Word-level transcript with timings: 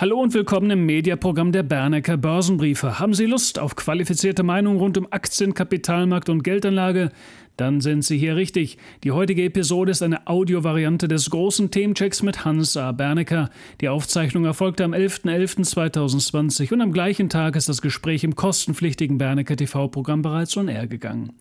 Hallo 0.00 0.20
und 0.20 0.32
willkommen 0.32 0.70
im 0.70 0.86
Mediaprogramm 0.86 1.50
der 1.50 1.64
Bernecker 1.64 2.16
Börsenbriefe. 2.16 3.00
Haben 3.00 3.14
Sie 3.14 3.26
Lust 3.26 3.58
auf 3.58 3.74
qualifizierte 3.74 4.44
Meinungen 4.44 4.78
rund 4.78 4.96
um 4.96 5.08
Aktien, 5.10 5.54
Kapitalmarkt 5.54 6.28
und 6.28 6.44
Geldanlage? 6.44 7.10
Dann 7.58 7.80
sind 7.80 8.04
Sie 8.04 8.16
hier 8.16 8.36
richtig. 8.36 8.78
Die 9.02 9.10
heutige 9.10 9.42
Episode 9.42 9.90
ist 9.90 10.00
eine 10.00 10.28
Audiovariante 10.28 11.08
des 11.08 11.28
großen 11.28 11.72
Themenchecks 11.72 12.22
mit 12.22 12.44
Hans 12.44 12.76
A. 12.76 12.92
Bernecker. 12.92 13.50
Die 13.80 13.88
Aufzeichnung 13.88 14.44
erfolgte 14.44 14.84
am 14.84 14.94
11.11.2020 14.94 16.72
und 16.72 16.80
am 16.80 16.92
gleichen 16.92 17.28
Tag 17.28 17.56
ist 17.56 17.68
das 17.68 17.82
Gespräch 17.82 18.22
im 18.22 18.36
kostenpflichtigen 18.36 19.18
Bernecker 19.18 19.56
TV-Programm 19.56 20.22
bereits 20.22 20.56
on 20.56 20.68
air 20.68 20.86
gegangen. 20.86 21.32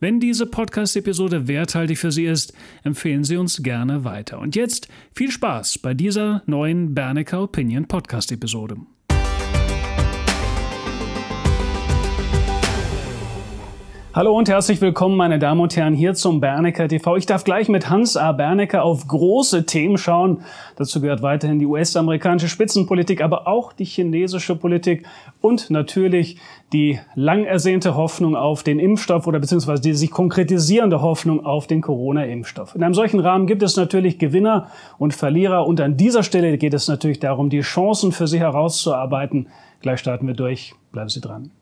Wenn 0.00 0.18
diese 0.18 0.46
Podcast-Episode 0.46 1.46
werthaltig 1.46 1.98
für 1.98 2.10
Sie 2.10 2.24
ist, 2.24 2.52
empfehlen 2.82 3.22
Sie 3.22 3.36
uns 3.36 3.62
gerne 3.62 4.02
weiter. 4.02 4.40
Und 4.40 4.56
jetzt 4.56 4.88
viel 5.14 5.30
Spaß 5.30 5.78
bei 5.78 5.94
dieser 5.94 6.42
neuen 6.46 6.96
Bernecker 6.96 7.44
Opinion 7.44 7.86
Podcast-Episode. 7.86 8.76
Hallo 14.20 14.36
und 14.36 14.50
herzlich 14.50 14.82
willkommen, 14.82 15.16
meine 15.16 15.38
Damen 15.38 15.62
und 15.62 15.74
Herren, 15.76 15.94
hier 15.94 16.12
zum 16.12 16.40
Bernecker 16.40 16.86
TV. 16.88 17.16
Ich 17.16 17.24
darf 17.24 17.42
gleich 17.42 17.70
mit 17.70 17.88
Hans 17.88 18.18
A. 18.18 18.32
Bernecker 18.32 18.82
auf 18.82 19.08
große 19.08 19.64
Themen 19.64 19.96
schauen. 19.96 20.42
Dazu 20.76 21.00
gehört 21.00 21.22
weiterhin 21.22 21.58
die 21.58 21.64
US-amerikanische 21.64 22.48
Spitzenpolitik, 22.48 23.22
aber 23.22 23.48
auch 23.48 23.72
die 23.72 23.86
chinesische 23.86 24.56
Politik 24.56 25.06
und 25.40 25.70
natürlich 25.70 26.36
die 26.74 26.98
lang 27.14 27.46
ersehnte 27.46 27.94
Hoffnung 27.94 28.36
auf 28.36 28.62
den 28.62 28.78
Impfstoff 28.78 29.26
oder 29.26 29.38
beziehungsweise 29.38 29.80
die 29.80 29.94
sich 29.94 30.10
konkretisierende 30.10 31.00
Hoffnung 31.00 31.46
auf 31.46 31.66
den 31.66 31.80
Corona-Impfstoff. 31.80 32.74
In 32.74 32.82
einem 32.82 32.92
solchen 32.92 33.20
Rahmen 33.20 33.46
gibt 33.46 33.62
es 33.62 33.78
natürlich 33.78 34.18
Gewinner 34.18 34.66
und 34.98 35.14
Verlierer 35.14 35.66
und 35.66 35.80
an 35.80 35.96
dieser 35.96 36.24
Stelle 36.24 36.58
geht 36.58 36.74
es 36.74 36.88
natürlich 36.88 37.20
darum, 37.20 37.48
die 37.48 37.60
Chancen 37.60 38.12
für 38.12 38.26
Sie 38.26 38.38
herauszuarbeiten. 38.38 39.48
Gleich 39.80 40.00
starten 40.00 40.26
wir 40.26 40.34
durch. 40.34 40.74
Bleiben 40.92 41.08
Sie 41.08 41.22
dran. 41.22 41.52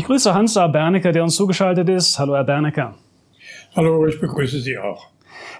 Ich 0.00 0.06
grüße 0.06 0.32
Hans-A. 0.32 0.66
Bernecker, 0.66 1.12
der 1.12 1.22
uns 1.22 1.36
zugeschaltet 1.36 1.86
ist. 1.90 2.18
Hallo, 2.18 2.34
Herr 2.34 2.42
Bernecker. 2.42 2.94
Hallo, 3.76 4.06
ich 4.06 4.18
begrüße 4.18 4.58
Sie 4.58 4.78
auch. 4.78 5.08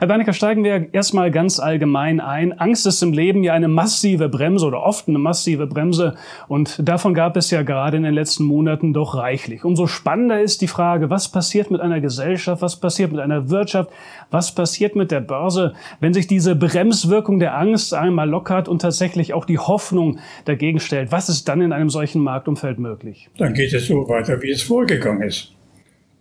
Herr 0.01 0.07
Bernecker, 0.07 0.33
steigen 0.33 0.65
wir 0.65 0.95
erstmal 0.95 1.31
ganz 1.31 1.61
allgemein 1.61 2.21
ein. 2.21 2.59
Angst 2.59 2.87
ist 2.87 3.03
im 3.03 3.13
Leben 3.13 3.45
ja 3.45 3.53
eine 3.53 3.69
massive 3.69 4.31
Bremse 4.31 4.65
oder 4.65 4.83
oft 4.83 5.09
eine 5.09 5.19
massive 5.19 5.67
Bremse. 5.67 6.15
Und 6.49 6.89
davon 6.89 7.13
gab 7.13 7.37
es 7.37 7.51
ja 7.51 7.61
gerade 7.61 7.99
in 7.99 8.05
den 8.05 8.15
letzten 8.15 8.45
Monaten 8.45 8.95
doch 8.95 9.15
reichlich. 9.15 9.63
Umso 9.63 9.87
spannender 9.87 10.41
ist 10.41 10.63
die 10.63 10.69
Frage, 10.69 11.11
was 11.11 11.31
passiert 11.31 11.71
mit 11.71 11.83
einer 11.83 12.01
Gesellschaft, 12.01 12.63
was 12.63 12.81
passiert 12.81 13.13
mit 13.13 13.21
einer 13.21 13.51
Wirtschaft, 13.51 13.91
was 14.31 14.55
passiert 14.55 14.97
mit 14.97 15.11
der 15.11 15.21
Börse, 15.21 15.75
wenn 16.01 16.15
sich 16.15 16.27
diese 16.27 16.57
Bremswirkung 16.57 17.39
der 17.39 17.59
Angst 17.59 17.93
einmal 17.93 18.27
lockert 18.27 18.69
und 18.69 18.81
tatsächlich 18.81 19.35
auch 19.35 19.45
die 19.45 19.59
Hoffnung 19.59 20.19
dagegen 20.47 20.81
stellt. 20.81 21.13
Was 21.13 21.29
ist 21.29 21.47
dann 21.47 21.61
in 21.61 21.75
einem 21.75 21.91
solchen 21.91 22.23
Marktumfeld 22.23 22.79
möglich? 22.79 23.29
Dann 23.37 23.53
geht 23.53 23.75
es 23.75 23.87
so 23.87 24.09
weiter, 24.09 24.41
wie 24.41 24.51
es 24.51 24.63
vorgegangen 24.63 25.21
ist. 25.21 25.53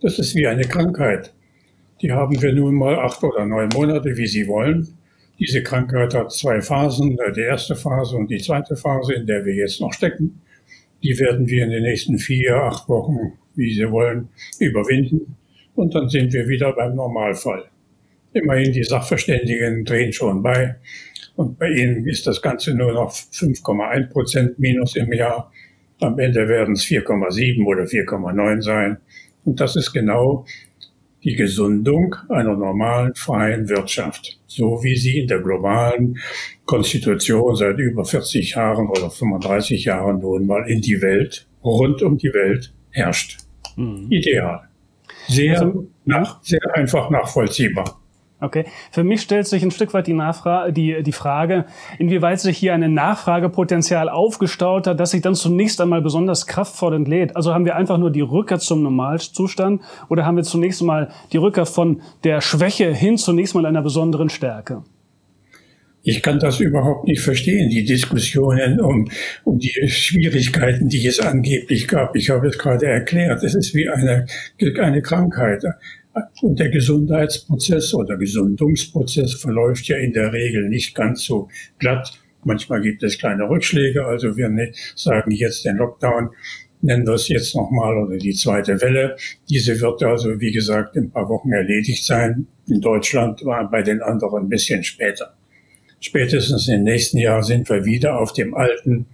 Das 0.02 0.18
ist 0.18 0.34
wie 0.34 0.46
eine 0.46 0.64
Krankheit. 0.64 1.32
Die 2.02 2.12
haben 2.12 2.40
wir 2.40 2.52
nun 2.52 2.76
mal 2.76 2.98
acht 2.98 3.22
oder 3.22 3.44
neun 3.44 3.68
Monate, 3.74 4.16
wie 4.16 4.26
Sie 4.26 4.46
wollen. 4.46 4.88
Diese 5.38 5.62
Krankheit 5.62 6.14
hat 6.14 6.32
zwei 6.32 6.60
Phasen, 6.60 7.18
äh, 7.18 7.32
die 7.32 7.42
erste 7.42 7.76
Phase 7.76 8.16
und 8.16 8.30
die 8.30 8.38
zweite 8.38 8.76
Phase, 8.76 9.14
in 9.14 9.26
der 9.26 9.44
wir 9.44 9.54
jetzt 9.54 9.80
noch 9.80 9.92
stecken. 9.92 10.40
Die 11.02 11.18
werden 11.18 11.48
wir 11.48 11.64
in 11.64 11.70
den 11.70 11.82
nächsten 11.82 12.18
vier, 12.18 12.56
acht 12.56 12.88
Wochen, 12.88 13.32
wie 13.54 13.74
Sie 13.74 13.90
wollen, 13.90 14.28
überwinden. 14.58 15.36
Und 15.74 15.94
dann 15.94 16.08
sind 16.08 16.32
wir 16.32 16.48
wieder 16.48 16.72
beim 16.72 16.94
Normalfall. 16.94 17.64
Immerhin, 18.32 18.72
die 18.72 18.84
Sachverständigen 18.84 19.84
drehen 19.84 20.12
schon 20.12 20.42
bei. 20.42 20.76
Und 21.36 21.58
bei 21.58 21.70
ihnen 21.70 22.06
ist 22.06 22.26
das 22.26 22.42
Ganze 22.42 22.74
nur 22.74 22.92
noch 22.92 23.12
5,1 23.12 24.10
Prozent 24.10 24.58
minus 24.58 24.96
im 24.96 25.12
Jahr. 25.12 25.50
Am 26.00 26.18
Ende 26.18 26.48
werden 26.48 26.74
es 26.74 26.84
4,7 26.84 27.64
oder 27.64 27.84
4,9 27.84 28.62
sein. 28.62 28.98
Und 29.44 29.60
das 29.60 29.76
ist 29.76 29.92
genau 29.92 30.44
die 31.22 31.34
Gesundung 31.34 32.16
einer 32.28 32.56
normalen 32.56 33.14
freien 33.14 33.68
Wirtschaft, 33.68 34.40
so 34.46 34.82
wie 34.82 34.96
sie 34.96 35.18
in 35.20 35.26
der 35.26 35.40
globalen 35.40 36.18
Konstitution 36.64 37.54
seit 37.56 37.78
über 37.78 38.04
40 38.04 38.54
Jahren 38.54 38.88
oder 38.88 39.10
35 39.10 39.84
Jahren 39.84 40.20
nun 40.20 40.46
mal 40.46 40.68
in 40.68 40.80
die 40.80 41.02
Welt, 41.02 41.46
rund 41.62 42.02
um 42.02 42.16
die 42.16 42.32
Welt 42.32 42.72
herrscht. 42.90 43.38
Mhm. 43.76 44.06
Ideal. 44.10 44.68
Sehr, 45.28 45.60
also, 45.60 45.88
nach, 46.04 46.42
sehr 46.42 46.60
einfach 46.74 47.10
nachvollziehbar. 47.10 47.99
Okay. 48.40 48.64
Für 48.90 49.04
mich 49.04 49.20
stellt 49.20 49.46
sich 49.46 49.62
ein 49.62 49.70
Stück 49.70 49.92
weit 49.92 50.06
die, 50.06 50.14
Nachfrage, 50.14 50.72
die, 50.72 51.02
die 51.02 51.12
Frage, 51.12 51.66
inwieweit 51.98 52.40
sich 52.40 52.56
hier 52.56 52.72
ein 52.72 52.94
Nachfragepotenzial 52.94 54.08
aufgestaut 54.08 54.86
hat, 54.86 54.98
das 54.98 55.10
sich 55.10 55.20
dann 55.20 55.34
zunächst 55.34 55.80
einmal 55.80 56.00
besonders 56.00 56.46
kraftvoll 56.46 56.94
entlädt. 56.94 57.36
Also 57.36 57.52
haben 57.52 57.66
wir 57.66 57.76
einfach 57.76 57.98
nur 57.98 58.10
die 58.10 58.22
Rückkehr 58.22 58.58
zum 58.58 58.82
Normalzustand 58.82 59.82
oder 60.08 60.24
haben 60.24 60.36
wir 60.36 60.44
zunächst 60.44 60.80
einmal 60.80 61.10
die 61.32 61.36
Rückkehr 61.36 61.66
von 61.66 62.00
der 62.24 62.40
Schwäche 62.40 62.92
hin 62.94 63.18
zunächst 63.18 63.54
mal 63.54 63.66
einer 63.66 63.82
besonderen 63.82 64.30
Stärke? 64.30 64.82
Ich 66.02 66.22
kann 66.22 66.38
das 66.38 66.60
überhaupt 66.60 67.06
nicht 67.06 67.20
verstehen, 67.20 67.68
die 67.68 67.84
Diskussionen 67.84 68.80
um, 68.80 69.10
um 69.44 69.58
die 69.58 69.70
Schwierigkeiten, 69.88 70.88
die 70.88 71.06
es 71.06 71.20
angeblich 71.20 71.88
gab. 71.88 72.16
Ich 72.16 72.30
habe 72.30 72.48
es 72.48 72.56
gerade 72.56 72.86
erklärt. 72.86 73.42
Es 73.44 73.54
ist 73.54 73.74
wie 73.74 73.88
eine, 73.88 74.24
eine 74.80 75.02
Krankheit. 75.02 75.62
Und 76.42 76.58
der 76.58 76.70
Gesundheitsprozess 76.70 77.94
oder 77.94 78.16
Gesundungsprozess 78.16 79.34
verläuft 79.34 79.86
ja 79.88 79.96
in 79.96 80.12
der 80.12 80.32
Regel 80.32 80.68
nicht 80.68 80.94
ganz 80.94 81.24
so 81.24 81.48
glatt. 81.78 82.18
Manchmal 82.44 82.80
gibt 82.80 83.02
es 83.02 83.18
kleine 83.18 83.48
Rückschläge. 83.48 84.04
Also 84.04 84.36
wir 84.36 84.48
ne, 84.48 84.72
sagen 84.96 85.30
jetzt 85.30 85.64
den 85.64 85.76
Lockdown, 85.76 86.30
nennen 86.82 87.06
wir 87.06 87.14
es 87.14 87.28
jetzt 87.28 87.54
nochmal 87.54 87.96
oder 87.96 88.16
die 88.16 88.34
zweite 88.34 88.80
Welle. 88.80 89.16
Diese 89.48 89.80
wird 89.80 90.02
also, 90.02 90.40
wie 90.40 90.50
gesagt, 90.50 90.96
in 90.96 91.04
ein 91.04 91.10
paar 91.10 91.28
Wochen 91.28 91.52
erledigt 91.52 92.04
sein. 92.04 92.46
In 92.66 92.80
Deutschland 92.80 93.44
war 93.44 93.70
bei 93.70 93.82
den 93.82 94.00
anderen 94.02 94.44
ein 94.44 94.48
bisschen 94.48 94.82
später. 94.82 95.34
Spätestens 96.00 96.66
im 96.68 96.84
nächsten 96.84 97.18
Jahr 97.18 97.42
sind 97.42 97.68
wir 97.68 97.84
wieder 97.84 98.18
auf 98.18 98.32
dem 98.32 98.54
alten 98.54 99.06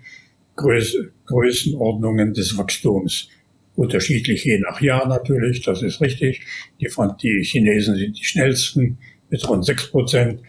Größ 0.55 0.97
Größenordnungen 1.27 2.33
des 2.33 2.56
Wachstums. 2.56 3.29
Unterschiedlich 3.76 4.44
je 4.44 4.59
nach 4.59 4.81
Jahr 4.81 5.06
natürlich, 5.06 5.62
das 5.62 5.82
ist 5.82 6.00
richtig. 6.00 6.41
Die, 6.81 6.88
die 7.22 7.42
Chinesen 7.44 7.94
sind 7.97 8.19
die 8.19 8.25
schnellsten 8.25 8.98
mit 9.28 9.47
rund 9.48 9.64
6 9.64 9.91
Prozent. 9.91 10.41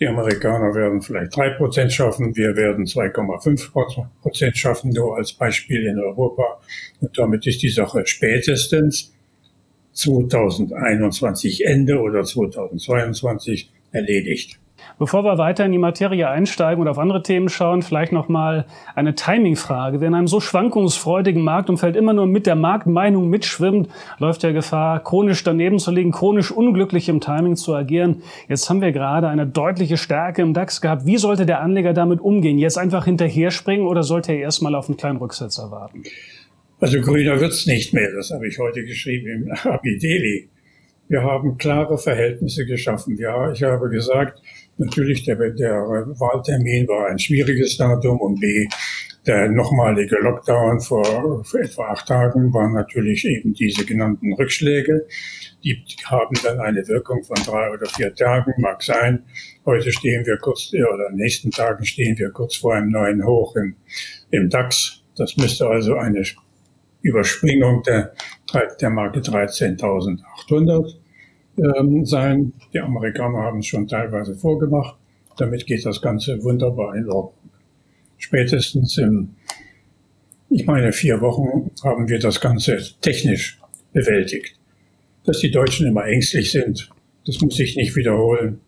Die 0.00 0.06
Amerikaner 0.08 0.74
werden 0.74 1.00
vielleicht 1.00 1.36
3 1.36 1.50
Prozent 1.50 1.92
schaffen. 1.92 2.34
Wir 2.34 2.56
werden 2.56 2.84
2,5 2.84 4.08
Prozent 4.20 4.56
schaffen, 4.56 4.90
nur 4.90 5.16
als 5.16 5.32
Beispiel 5.32 5.86
in 5.86 5.98
Europa. 6.00 6.60
Und 7.00 7.16
damit 7.16 7.46
ist 7.46 7.62
die 7.62 7.68
Sache 7.68 8.02
spätestens 8.04 9.12
2021 9.92 11.64
Ende 11.64 12.00
oder 12.00 12.24
2022 12.24 13.70
erledigt. 13.92 14.58
Bevor 14.98 15.24
wir 15.24 15.38
weiter 15.38 15.64
in 15.64 15.72
die 15.72 15.78
Materie 15.78 16.28
einsteigen 16.28 16.80
und 16.80 16.88
auf 16.88 16.98
andere 16.98 17.22
Themen 17.22 17.48
schauen, 17.48 17.82
vielleicht 17.82 18.12
nochmal 18.12 18.66
eine 18.94 19.14
Timing-Frage. 19.14 20.00
Wer 20.00 20.08
in 20.08 20.14
einem 20.14 20.28
so 20.28 20.40
schwankungsfreudigen 20.40 21.42
Marktumfeld 21.42 21.96
immer 21.96 22.12
nur 22.12 22.26
mit 22.26 22.46
der 22.46 22.54
Marktmeinung 22.54 23.28
mitschwimmt, 23.28 23.88
läuft 24.18 24.42
der 24.42 24.52
Gefahr, 24.52 25.02
chronisch 25.02 25.42
daneben 25.42 25.78
zu 25.78 25.90
liegen, 25.90 26.12
chronisch 26.12 26.50
unglücklich 26.50 27.08
im 27.08 27.20
Timing 27.20 27.56
zu 27.56 27.74
agieren. 27.74 28.22
Jetzt 28.48 28.68
haben 28.70 28.80
wir 28.80 28.92
gerade 28.92 29.28
eine 29.28 29.46
deutliche 29.46 29.96
Stärke 29.96 30.42
im 30.42 30.54
DAX 30.54 30.80
gehabt. 30.80 31.06
Wie 31.06 31.16
sollte 31.16 31.46
der 31.46 31.60
Anleger 31.60 31.92
damit 31.92 32.20
umgehen? 32.20 32.58
Jetzt 32.58 32.78
einfach 32.78 33.04
hinterher 33.04 33.50
springen 33.50 33.86
oder 33.86 34.02
sollte 34.02 34.32
er 34.32 34.38
erstmal 34.38 34.74
auf 34.74 34.88
einen 34.88 34.96
kleinen 34.96 35.18
Rücksetzer 35.18 35.70
warten? 35.70 36.02
Also 36.80 37.00
grüner 37.00 37.40
wird's 37.40 37.66
nicht 37.66 37.94
mehr. 37.94 38.12
Das 38.12 38.30
habe 38.32 38.48
ich 38.48 38.58
heute 38.58 38.84
geschrieben 38.84 39.46
im 39.46 39.52
Abideli. 39.72 40.48
Wir 41.08 41.22
haben 41.22 41.58
klare 41.58 41.98
Verhältnisse 41.98 42.66
geschaffen. 42.66 43.16
Ja, 43.18 43.52
ich 43.52 43.62
habe 43.62 43.88
gesagt, 43.88 44.40
natürlich 44.84 45.24
der, 45.24 45.36
der 45.36 45.74
Wahltermin 45.74 46.86
war 46.88 47.08
ein 47.08 47.18
schwieriges 47.18 47.76
Datum 47.76 48.20
und 48.20 48.40
B, 48.40 48.66
der 49.26 49.48
nochmalige 49.48 50.16
Lockdown 50.16 50.80
vor, 50.80 51.44
vor 51.44 51.60
etwa 51.60 51.92
acht 51.92 52.08
Tagen 52.08 52.52
war 52.52 52.68
natürlich 52.68 53.24
eben 53.24 53.54
diese 53.54 53.84
genannten 53.84 54.32
Rückschläge. 54.32 55.06
Die 55.62 55.80
haben 56.06 56.36
dann 56.42 56.58
eine 56.60 56.86
Wirkung 56.88 57.22
von 57.22 57.36
drei 57.36 57.70
oder 57.70 57.86
vier 57.86 58.12
Tagen, 58.14 58.52
mag 58.58 58.82
sein. 58.82 59.24
Heute 59.64 59.92
stehen 59.92 60.26
wir 60.26 60.38
kurz, 60.38 60.72
oder 60.72 61.06
in 61.08 61.16
den 61.16 61.22
nächsten 61.22 61.52
Tagen 61.52 61.84
stehen 61.84 62.18
wir 62.18 62.30
kurz 62.30 62.56
vor 62.56 62.74
einem 62.74 62.90
neuen 62.90 63.24
Hoch 63.24 63.54
im, 63.54 63.76
im 64.30 64.50
DAX. 64.50 65.04
Das 65.16 65.36
müsste 65.36 65.68
also 65.68 65.94
eine 65.94 66.24
Überspringung 67.02 67.82
der, 67.84 68.12
der 68.80 68.90
Marke 68.90 69.20
13.800 69.20 71.01
ähm, 71.58 72.04
sein. 72.04 72.52
Die 72.72 72.80
Amerikaner 72.80 73.38
haben 73.38 73.60
es 73.60 73.66
schon 73.66 73.86
teilweise 73.86 74.34
vorgemacht. 74.34 74.96
Damit 75.36 75.66
geht 75.66 75.84
das 75.84 76.00
Ganze 76.00 76.42
wunderbar 76.42 76.94
in 76.94 77.08
Ordnung. 77.08 77.50
Spätestens 78.18 78.98
in, 78.98 79.30
ich 80.50 80.66
meine, 80.66 80.92
vier 80.92 81.20
Wochen 81.20 81.70
haben 81.82 82.08
wir 82.08 82.18
das 82.18 82.40
Ganze 82.40 82.78
technisch 83.00 83.58
bewältigt. 83.92 84.56
Dass 85.24 85.38
die 85.38 85.50
Deutschen 85.50 85.86
immer 85.86 86.04
ängstlich 86.06 86.50
sind, 86.50 86.90
Das 87.24 87.40
muss 87.40 87.58
ich 87.60 87.76
nicht 87.76 87.94
wiederholen. 87.94 88.60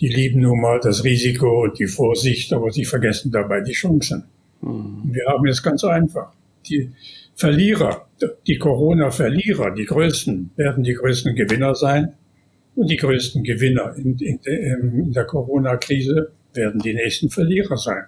Die 0.00 0.08
lieben 0.08 0.40
nun 0.40 0.60
mal 0.60 0.80
das 0.80 1.04
Risiko 1.04 1.64
und 1.64 1.78
die 1.78 1.86
Vorsicht, 1.86 2.52
aber 2.52 2.70
sie 2.70 2.84
vergessen 2.84 3.30
dabei 3.30 3.60
die 3.60 3.72
Chancen. 3.72 4.24
Mhm. 4.62 5.10
Wir 5.12 5.26
haben 5.26 5.46
es 5.46 5.62
ganz 5.62 5.84
einfach. 5.84 6.32
Die 6.68 6.90
Verlierer, 7.34 8.08
die 8.46 8.58
Corona-Verlierer, 8.58 9.74
die 9.74 9.84
größten, 9.84 10.50
werden 10.56 10.84
die 10.84 10.94
größten 10.94 11.34
Gewinner 11.34 11.74
sein. 11.74 12.14
Und 12.74 12.90
die 12.90 12.96
größten 12.96 13.42
Gewinner 13.42 13.94
in, 13.96 14.16
in, 14.18 14.38
in 14.44 15.12
der 15.12 15.24
Corona-Krise 15.24 16.32
werden 16.54 16.80
die 16.80 16.94
nächsten 16.94 17.28
Verlierer 17.28 17.76
sein. 17.76 18.04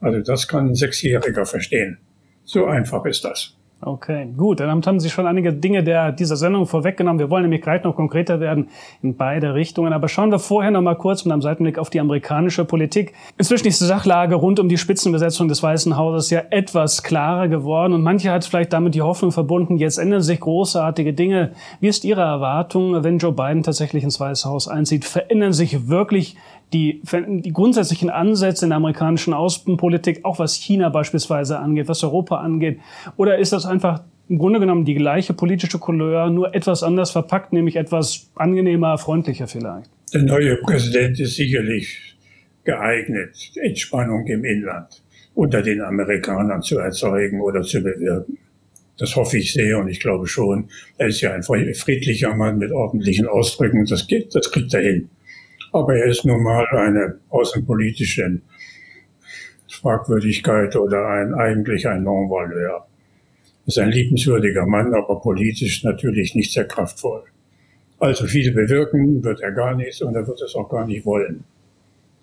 Also 0.00 0.20
das 0.20 0.46
kann 0.46 0.68
ein 0.68 0.74
Sechsjähriger 0.74 1.46
verstehen. 1.46 1.98
So 2.44 2.66
einfach 2.66 3.04
ist 3.06 3.24
das. 3.24 3.56
Okay, 3.84 4.28
gut. 4.36 4.60
Dann 4.60 4.86
haben 4.86 5.00
Sie 5.00 5.10
schon 5.10 5.26
einige 5.26 5.52
Dinge 5.52 5.82
der, 5.82 6.12
dieser 6.12 6.36
Sendung 6.36 6.66
vorweggenommen. 6.66 7.18
Wir 7.18 7.30
wollen 7.30 7.42
nämlich 7.42 7.62
gleich 7.62 7.82
noch 7.82 7.96
konkreter 7.96 8.38
werden 8.38 8.68
in 9.02 9.16
beide 9.16 9.54
Richtungen. 9.54 9.92
Aber 9.92 10.06
schauen 10.06 10.30
wir 10.30 10.38
vorher 10.38 10.70
noch 10.70 10.82
mal 10.82 10.94
kurz 10.94 11.24
mit 11.24 11.32
einem 11.32 11.42
Seitenblick 11.42 11.78
auf 11.78 11.90
die 11.90 11.98
amerikanische 11.98 12.64
Politik. 12.64 13.12
Inzwischen 13.38 13.66
ist 13.66 13.80
die 13.80 13.86
Sachlage 13.86 14.36
rund 14.36 14.60
um 14.60 14.68
die 14.68 14.78
Spitzenbesetzung 14.78 15.48
des 15.48 15.64
Weißen 15.64 15.96
Hauses 15.96 16.30
ja 16.30 16.42
etwas 16.50 17.02
klarer 17.02 17.48
geworden. 17.48 17.92
Und 17.92 18.02
manche 18.02 18.30
hat 18.30 18.44
vielleicht 18.44 18.72
damit 18.72 18.94
die 18.94 19.02
Hoffnung 19.02 19.32
verbunden, 19.32 19.76
jetzt 19.78 19.98
ändern 19.98 20.22
sich 20.22 20.38
großartige 20.38 21.12
Dinge. 21.12 21.50
Wie 21.80 21.88
ist 21.88 22.04
Ihre 22.04 22.20
Erwartung, 22.20 23.02
wenn 23.02 23.18
Joe 23.18 23.32
Biden 23.32 23.64
tatsächlich 23.64 24.04
ins 24.04 24.20
Weiße 24.20 24.48
Haus 24.48 24.68
einzieht? 24.68 25.04
Verändern 25.04 25.52
sich 25.52 25.88
wirklich 25.88 26.36
die, 26.72 27.02
die 27.28 27.52
grundsätzlichen 27.52 28.10
Ansätze 28.10 28.64
in 28.64 28.70
der 28.70 28.76
amerikanischen 28.76 29.34
Außenpolitik, 29.34 30.24
auch 30.24 30.38
was 30.38 30.54
China 30.54 30.88
beispielsweise 30.88 31.58
angeht, 31.58 31.88
was 31.88 32.02
Europa 32.02 32.36
angeht? 32.36 32.78
Oder 33.16 33.38
ist 33.38 33.52
das 33.52 33.66
einfach 33.66 34.02
im 34.28 34.38
Grunde 34.38 34.60
genommen 34.60 34.84
die 34.84 34.94
gleiche 34.94 35.34
politische 35.34 35.78
Couleur, 35.78 36.30
nur 36.30 36.54
etwas 36.54 36.82
anders 36.82 37.10
verpackt, 37.10 37.52
nämlich 37.52 37.76
etwas 37.76 38.30
angenehmer, 38.34 38.96
freundlicher 38.98 39.46
vielleicht? 39.46 39.90
Der 40.14 40.22
neue 40.22 40.56
Präsident 40.56 41.18
ist 41.20 41.36
sicherlich 41.36 42.16
geeignet, 42.64 43.36
Entspannung 43.56 44.26
im 44.26 44.44
Inland 44.44 45.02
unter 45.34 45.62
den 45.62 45.80
Amerikanern 45.80 46.62
zu 46.62 46.78
erzeugen 46.78 47.40
oder 47.40 47.62
zu 47.62 47.82
bewirken. 47.82 48.38
Das 48.98 49.16
hoffe 49.16 49.38
ich 49.38 49.52
sehr 49.52 49.78
und 49.78 49.88
ich 49.88 50.00
glaube 50.00 50.26
schon. 50.26 50.68
Er 50.98 51.08
ist 51.08 51.20
ja 51.22 51.32
ein 51.32 51.42
friedlicher 51.42 52.34
Mann 52.36 52.58
mit 52.58 52.70
ordentlichen 52.70 53.26
Ausdrücken. 53.26 53.84
Das 53.86 54.06
geht, 54.06 54.34
das 54.34 54.52
kriegt 54.52 54.74
er 54.74 54.82
hin. 54.82 55.08
Aber 55.72 55.96
er 55.96 56.06
ist 56.06 56.24
nun 56.24 56.42
mal 56.42 56.66
eine 56.66 57.18
außenpolitische 57.30 58.40
Fragwürdigkeit 59.68 60.76
oder 60.76 61.06
ein, 61.08 61.34
eigentlich 61.34 61.88
ein 61.88 62.02
Non-Valeur. 62.02 62.86
Ist 63.64 63.78
ein 63.78 63.90
liebenswürdiger 63.90 64.66
Mann, 64.66 64.92
aber 64.94 65.20
politisch 65.20 65.82
natürlich 65.82 66.34
nicht 66.34 66.52
sehr 66.52 66.66
kraftvoll. 66.66 67.22
Also 67.98 68.26
viel 68.26 68.52
bewirken 68.52 69.22
wird 69.22 69.40
er 69.40 69.52
gar 69.52 69.74
nicht 69.74 70.02
und 70.02 70.14
er 70.14 70.26
wird 70.26 70.42
es 70.42 70.54
auch 70.54 70.68
gar 70.68 70.86
nicht 70.86 71.06
wollen. 71.06 71.44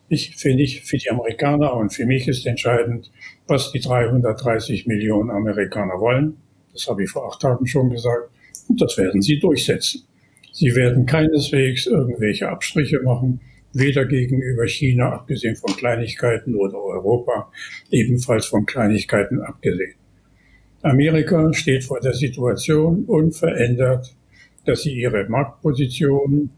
Ich 0.09 0.35
finde 0.35 0.63
ich, 0.63 0.83
für 0.83 0.97
die 0.97 1.09
Amerikaner 1.09 1.73
und 1.73 1.93
für 1.93 2.05
mich 2.05 2.27
ist 2.27 2.45
entscheidend, 2.45 3.11
was 3.47 3.71
die 3.71 3.79
330 3.79 4.87
Millionen 4.87 5.31
Amerikaner 5.31 5.99
wollen. 5.99 6.37
Das 6.73 6.87
habe 6.87 7.03
ich 7.03 7.09
vor 7.09 7.31
acht 7.31 7.41
Tagen 7.41 7.65
schon 7.65 7.89
gesagt. 7.89 8.29
Und 8.67 8.81
das 8.81 8.97
werden 8.97 9.21
sie 9.21 9.39
durchsetzen. 9.39 10.03
Sie 10.59 10.75
werden 10.75 11.05
keineswegs 11.05 11.87
irgendwelche 11.87 12.49
Abstriche 12.49 12.99
machen, 13.01 13.39
weder 13.71 14.03
gegenüber 14.03 14.67
China, 14.67 15.13
abgesehen 15.13 15.55
von 15.55 15.73
Kleinigkeiten, 15.73 16.53
oder 16.53 16.83
Europa, 16.83 17.49
ebenfalls 17.91 18.47
von 18.47 18.65
Kleinigkeiten 18.65 19.39
abgesehen. 19.39 19.95
Amerika 20.81 21.53
steht 21.53 21.85
vor 21.85 22.01
der 22.01 22.13
Situation 22.13 23.05
unverändert, 23.05 24.13
dass 24.65 24.81
sie 24.81 24.91
ihre 24.91 25.29
Marktposition 25.29 26.49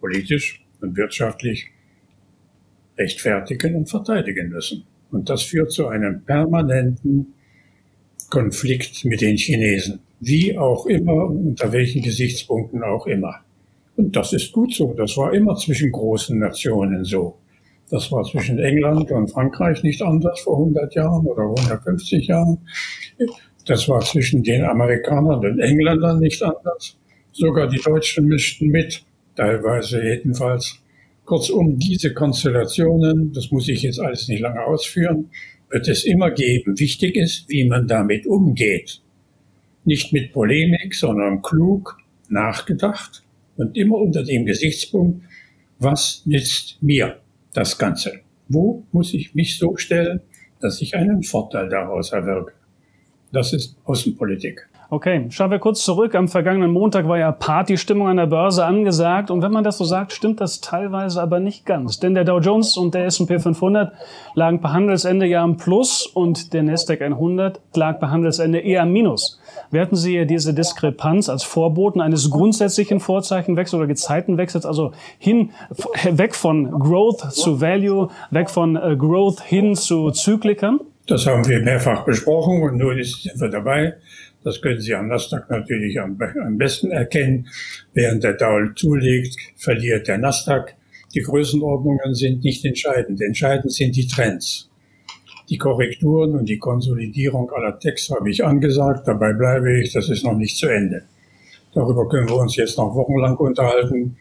politisch 0.00 0.66
und 0.80 0.96
wirtschaftlich 0.96 1.70
rechtfertigen 2.98 3.76
und 3.76 3.88
verteidigen 3.88 4.48
müssen. 4.48 4.82
Und 5.12 5.28
das 5.28 5.44
führt 5.44 5.70
zu 5.70 5.86
einem 5.86 6.24
permanenten 6.24 7.34
Konflikt 8.30 9.04
mit 9.04 9.20
den 9.20 9.36
Chinesen 9.36 10.00
wie 10.20 10.56
auch 10.58 10.86
immer, 10.86 11.26
unter 11.26 11.72
welchen 11.72 12.02
Gesichtspunkten 12.02 12.82
auch 12.82 13.06
immer. 13.06 13.36
Und 13.96 14.14
das 14.14 14.32
ist 14.32 14.52
gut 14.52 14.74
so. 14.74 14.94
Das 14.94 15.16
war 15.16 15.32
immer 15.34 15.56
zwischen 15.56 15.92
großen 15.92 16.38
Nationen 16.38 17.04
so. 17.04 17.36
Das 17.90 18.12
war 18.12 18.22
zwischen 18.24 18.58
England 18.58 19.10
und 19.10 19.30
Frankreich 19.30 19.82
nicht 19.82 20.02
anders 20.02 20.40
vor 20.40 20.58
100 20.58 20.94
Jahren 20.94 21.26
oder 21.26 21.42
150 21.42 22.26
Jahren. 22.26 22.58
Das 23.64 23.88
war 23.88 24.00
zwischen 24.00 24.42
den 24.42 24.64
Amerikanern 24.64 25.44
und 25.44 25.58
Engländern 25.58 26.20
nicht 26.20 26.42
anders. 26.42 26.96
Sogar 27.32 27.68
die 27.68 27.80
Deutschen 27.80 28.26
mischten 28.26 28.68
mit, 28.68 29.02
teilweise 29.36 30.02
jedenfalls. 30.02 30.80
Kurzum, 31.24 31.78
diese 31.78 32.14
Konstellationen, 32.14 33.32
das 33.32 33.50
muss 33.50 33.68
ich 33.68 33.82
jetzt 33.82 34.00
alles 34.00 34.28
nicht 34.28 34.40
lange 34.40 34.64
ausführen, 34.64 35.30
wird 35.70 35.86
es 35.88 36.04
immer 36.04 36.30
geben. 36.30 36.78
Wichtig 36.78 37.16
ist, 37.16 37.48
wie 37.48 37.64
man 37.64 37.86
damit 37.86 38.26
umgeht 38.26 39.02
nicht 39.88 40.12
mit 40.12 40.32
Polemik, 40.32 40.94
sondern 40.94 41.42
klug 41.42 41.98
nachgedacht 42.28 43.24
und 43.56 43.76
immer 43.76 43.96
unter 43.96 44.22
dem 44.22 44.46
Gesichtspunkt, 44.46 45.24
was 45.78 46.22
nützt 46.26 46.80
mir 46.80 47.20
das 47.52 47.76
Ganze? 47.78 48.20
Wo 48.48 48.84
muss 48.92 49.14
ich 49.14 49.34
mich 49.34 49.58
so 49.58 49.76
stellen, 49.76 50.20
dass 50.60 50.80
ich 50.80 50.94
einen 50.94 51.22
Vorteil 51.22 51.68
daraus 51.68 52.12
erwirke? 52.12 52.52
Das 53.32 53.52
ist 53.52 53.76
Außenpolitik. 53.84 54.68
Okay, 54.90 55.26
schauen 55.28 55.50
wir 55.50 55.58
kurz 55.58 55.84
zurück. 55.84 56.14
Am 56.14 56.28
vergangenen 56.28 56.72
Montag 56.72 57.06
war 57.06 57.18
ja 57.18 57.30
Partystimmung 57.30 58.08
an 58.08 58.16
der 58.16 58.24
Börse 58.24 58.64
angesagt. 58.64 59.30
Und 59.30 59.42
wenn 59.42 59.52
man 59.52 59.62
das 59.62 59.76
so 59.76 59.84
sagt, 59.84 60.14
stimmt 60.14 60.40
das 60.40 60.62
teilweise 60.62 61.20
aber 61.20 61.40
nicht 61.40 61.66
ganz. 61.66 62.00
Denn 62.00 62.14
der 62.14 62.24
Dow 62.24 62.38
Jones 62.38 62.78
und 62.78 62.94
der 62.94 63.04
S&P 63.04 63.38
500 63.38 63.92
lagen 64.34 64.62
per 64.62 64.72
Handelsende 64.72 65.26
ja 65.26 65.44
im 65.44 65.58
Plus 65.58 66.06
und 66.06 66.54
der 66.54 66.62
Nasdaq 66.62 67.02
100 67.02 67.60
lag 67.74 68.00
per 68.00 68.10
Handelsende 68.10 68.60
eher 68.60 68.84
im 68.84 68.92
Minus. 68.94 69.38
Werten 69.70 69.94
Sie 69.94 70.24
diese 70.24 70.54
Diskrepanz 70.54 71.28
als 71.28 71.44
Vorboten 71.44 72.00
eines 72.00 72.30
grundsätzlichen 72.30 72.98
Vorzeichenwechsels 72.98 73.78
oder 73.78 73.88
Gezeitenwechsels, 73.88 74.64
also 74.64 74.92
hin, 75.18 75.50
weg 76.10 76.34
von 76.34 76.70
Growth 76.70 77.30
zu 77.32 77.60
Value, 77.60 78.08
weg 78.30 78.48
von 78.48 78.76
äh, 78.76 78.96
Growth 78.96 79.42
hin 79.42 79.74
zu 79.74 80.12
Zyklikern? 80.12 80.80
Das 81.08 81.26
haben 81.26 81.46
wir 81.46 81.60
mehrfach 81.60 82.04
besprochen 82.04 82.62
und 82.62 82.76
nun 82.76 83.02
sind 83.02 83.40
wir 83.40 83.48
dabei. 83.48 83.94
Das 84.44 84.62
können 84.62 84.80
Sie 84.80 84.94
am 84.94 85.08
Nasdaq 85.08 85.50
natürlich 85.50 86.00
am, 86.00 86.18
am 86.20 86.58
besten 86.58 86.90
erkennen. 86.90 87.48
Während 87.92 88.24
der 88.24 88.34
Dow 88.34 88.72
zulegt, 88.74 89.36
verliert 89.56 90.08
der 90.08 90.18
Nasdaq. 90.18 90.74
Die 91.14 91.20
Größenordnungen 91.20 92.14
sind 92.14 92.44
nicht 92.44 92.64
entscheidend. 92.64 93.20
Entscheidend 93.20 93.72
sind 93.72 93.96
die 93.96 94.06
Trends. 94.06 94.70
Die 95.48 95.56
Korrekturen 95.56 96.32
und 96.36 96.48
die 96.48 96.58
Konsolidierung 96.58 97.50
aller 97.50 97.78
Techs 97.78 98.10
habe 98.10 98.30
ich 98.30 98.44
angesagt. 98.44 99.08
Dabei 99.08 99.32
bleibe 99.32 99.80
ich. 99.80 99.92
Das 99.92 100.08
ist 100.08 100.24
noch 100.24 100.36
nicht 100.36 100.56
zu 100.56 100.68
Ende. 100.68 101.04
Darüber 101.74 102.08
können 102.08 102.28
wir 102.28 102.36
uns 102.36 102.56
jetzt 102.56 102.76
noch 102.76 102.94
wochenlang 102.94 103.36
unterhalten. 103.36 104.16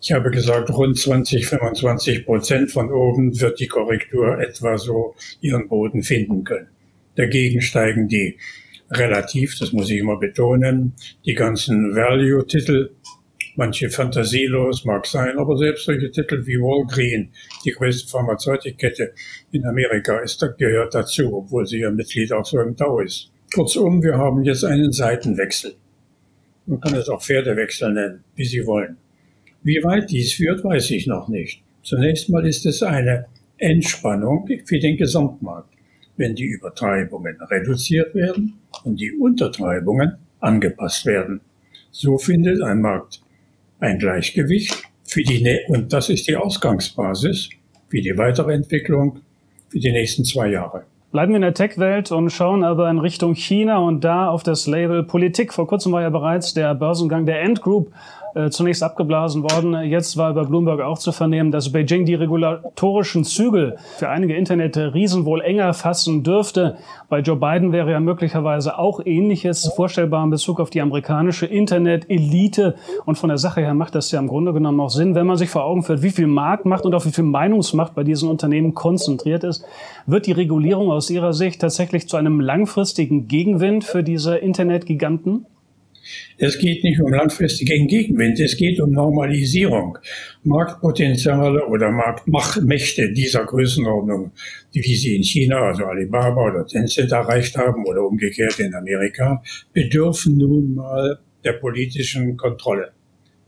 Ich 0.00 0.12
habe 0.12 0.30
gesagt, 0.30 0.70
rund 0.70 0.98
20, 0.98 1.46
25 1.46 2.26
Prozent 2.26 2.70
von 2.70 2.92
oben 2.92 3.40
wird 3.40 3.58
die 3.58 3.68
Korrektur 3.68 4.38
etwa 4.38 4.76
so 4.76 5.14
ihren 5.40 5.68
Boden 5.68 6.02
finden 6.02 6.44
können. 6.44 6.68
Dagegen 7.16 7.62
steigen 7.62 8.08
die 8.08 8.36
relativ, 8.98 9.58
das 9.58 9.72
muss 9.72 9.90
ich 9.90 9.98
immer 9.98 10.18
betonen, 10.18 10.94
die 11.24 11.34
ganzen 11.34 11.94
Value-Titel, 11.94 12.90
manche 13.56 13.90
fantasielos 13.90 14.84
mag 14.84 15.06
sein, 15.06 15.38
aber 15.38 15.56
selbst 15.56 15.84
solche 15.84 16.10
Titel 16.10 16.44
wie 16.46 16.58
Walgreen, 16.58 17.30
die 17.64 17.70
größte 17.70 18.08
Pharmazeutikkette 18.10 19.12
in 19.52 19.64
Amerika, 19.64 20.18
ist, 20.18 20.44
gehört 20.58 20.94
dazu, 20.94 21.34
obwohl 21.34 21.66
sie 21.66 21.80
ja 21.80 21.90
Mitglied 21.90 22.32
auch 22.32 22.44
so 22.44 22.60
im 22.60 22.76
Tau 22.76 23.00
ist. 23.00 23.30
Kurzum, 23.54 24.02
wir 24.02 24.16
haben 24.16 24.42
jetzt 24.42 24.64
einen 24.64 24.92
Seitenwechsel. 24.92 25.74
Man 26.66 26.80
kann 26.80 26.94
es 26.94 27.08
auch 27.08 27.22
Pferdewechsel 27.22 27.92
nennen, 27.92 28.24
wie 28.34 28.44
Sie 28.46 28.66
wollen. 28.66 28.96
Wie 29.62 29.82
weit 29.84 30.10
dies 30.10 30.32
führt, 30.32 30.64
weiß 30.64 30.90
ich 30.90 31.06
noch 31.06 31.28
nicht. 31.28 31.62
Zunächst 31.82 32.30
mal 32.30 32.46
ist 32.46 32.66
es 32.66 32.82
eine 32.82 33.26
Entspannung 33.58 34.48
für 34.64 34.78
den 34.78 34.96
Gesamtmarkt 34.96 35.74
wenn 36.16 36.34
die 36.34 36.46
Übertreibungen 36.46 37.36
reduziert 37.40 38.14
werden 38.14 38.54
und 38.84 39.00
die 39.00 39.12
Untertreibungen 39.12 40.14
angepasst 40.40 41.06
werden. 41.06 41.40
So 41.90 42.18
findet 42.18 42.62
ein 42.62 42.80
Markt 42.80 43.20
ein 43.80 43.98
Gleichgewicht 43.98 44.82
für 45.04 45.22
die, 45.22 45.60
und 45.68 45.92
das 45.92 46.08
ist 46.08 46.28
die 46.28 46.36
Ausgangsbasis 46.36 47.50
für 47.88 48.00
die 48.00 48.16
weitere 48.16 48.54
Entwicklung 48.54 49.20
für 49.68 49.78
die 49.78 49.92
nächsten 49.92 50.24
zwei 50.24 50.48
Jahre. 50.48 50.84
Bleiben 51.12 51.30
wir 51.30 51.36
in 51.36 51.42
der 51.42 51.54
Tech-Welt 51.54 52.10
und 52.10 52.30
schauen 52.30 52.64
aber 52.64 52.90
in 52.90 52.98
Richtung 52.98 53.34
China 53.34 53.78
und 53.78 54.02
da 54.02 54.28
auf 54.28 54.42
das 54.42 54.66
Label 54.66 55.04
Politik. 55.04 55.52
Vor 55.52 55.68
kurzem 55.68 55.92
war 55.92 56.02
ja 56.02 56.10
bereits 56.10 56.54
der 56.54 56.74
Börsengang 56.74 57.24
der 57.24 57.40
Ant 57.40 57.62
Group 57.62 57.92
äh, 58.34 58.50
zunächst 58.50 58.82
abgeblasen 58.82 59.42
worden. 59.42 59.74
Jetzt 59.84 60.16
war 60.16 60.30
über 60.30 60.44
Bloomberg 60.44 60.80
auch 60.80 60.98
zu 60.98 61.12
vernehmen, 61.12 61.50
dass 61.50 61.70
Beijing 61.72 62.04
die 62.04 62.14
regulatorischen 62.14 63.24
Zügel 63.24 63.76
für 63.96 64.08
einige 64.08 64.34
Internetriesen 64.34 65.24
wohl 65.24 65.40
enger 65.40 65.72
fassen 65.72 66.22
dürfte. 66.22 66.76
Bei 67.08 67.20
Joe 67.20 67.36
Biden 67.36 67.72
wäre 67.72 67.92
ja 67.92 68.00
möglicherweise 68.00 68.78
auch 68.78 69.00
Ähnliches 69.04 69.72
vorstellbar 69.76 70.24
in 70.24 70.30
Bezug 70.30 70.58
auf 70.58 70.70
die 70.70 70.80
amerikanische 70.80 71.46
Internet-Elite. 71.46 72.74
Und 73.06 73.16
von 73.16 73.28
der 73.28 73.38
Sache 73.38 73.60
her 73.60 73.74
macht 73.74 73.94
das 73.94 74.10
ja 74.10 74.18
im 74.18 74.26
Grunde 74.26 74.52
genommen 74.52 74.80
auch 74.80 74.90
Sinn, 74.90 75.14
wenn 75.14 75.26
man 75.26 75.36
sich 75.36 75.50
vor 75.50 75.64
Augen 75.64 75.82
führt, 75.82 76.02
wie 76.02 76.10
viel 76.10 76.26
Marktmacht 76.26 76.84
und 76.84 76.94
auch 76.94 77.04
wie 77.04 77.12
viel 77.12 77.24
Meinungsmacht 77.24 77.94
bei 77.94 78.02
diesen 78.02 78.28
Unternehmen 78.28 78.74
konzentriert 78.74 79.44
ist. 79.44 79.64
Wird 80.06 80.26
die 80.26 80.32
Regulierung 80.32 80.90
aus 80.90 81.08
Ihrer 81.08 81.32
Sicht 81.32 81.60
tatsächlich 81.60 82.08
zu 82.08 82.16
einem 82.16 82.40
langfristigen 82.40 83.28
Gegenwind 83.28 83.84
für 83.84 84.02
diese 84.02 84.36
Internetgiganten? 84.36 85.46
Es 86.38 86.58
geht 86.58 86.84
nicht 86.84 87.00
um 87.00 87.12
langfristigen 87.12 87.86
Gegenwind, 87.86 88.38
es 88.40 88.56
geht 88.56 88.80
um 88.80 88.90
Normalisierung. 88.90 89.98
Marktpotenziale 90.42 91.66
oder 91.66 91.90
Marktmächte 91.90 93.12
dieser 93.12 93.44
Größenordnung, 93.44 94.32
wie 94.72 94.94
sie 94.94 95.16
in 95.16 95.22
China, 95.22 95.62
also 95.68 95.84
Alibaba 95.84 96.50
oder 96.50 96.66
Tencent 96.66 97.12
erreicht 97.12 97.56
haben 97.56 97.84
oder 97.86 98.02
umgekehrt 98.06 98.58
in 98.58 98.74
Amerika, 98.74 99.42
bedürfen 99.72 100.36
nun 100.36 100.74
mal 100.74 101.18
der 101.44 101.54
politischen 101.54 102.36
Kontrolle. 102.36 102.92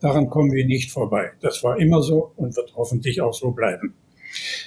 Daran 0.00 0.28
kommen 0.28 0.52
wir 0.52 0.66
nicht 0.66 0.90
vorbei. 0.90 1.32
Das 1.40 1.62
war 1.64 1.78
immer 1.78 2.02
so 2.02 2.32
und 2.36 2.56
wird 2.56 2.74
hoffentlich 2.76 3.20
auch 3.20 3.34
so 3.34 3.50
bleiben. 3.50 3.94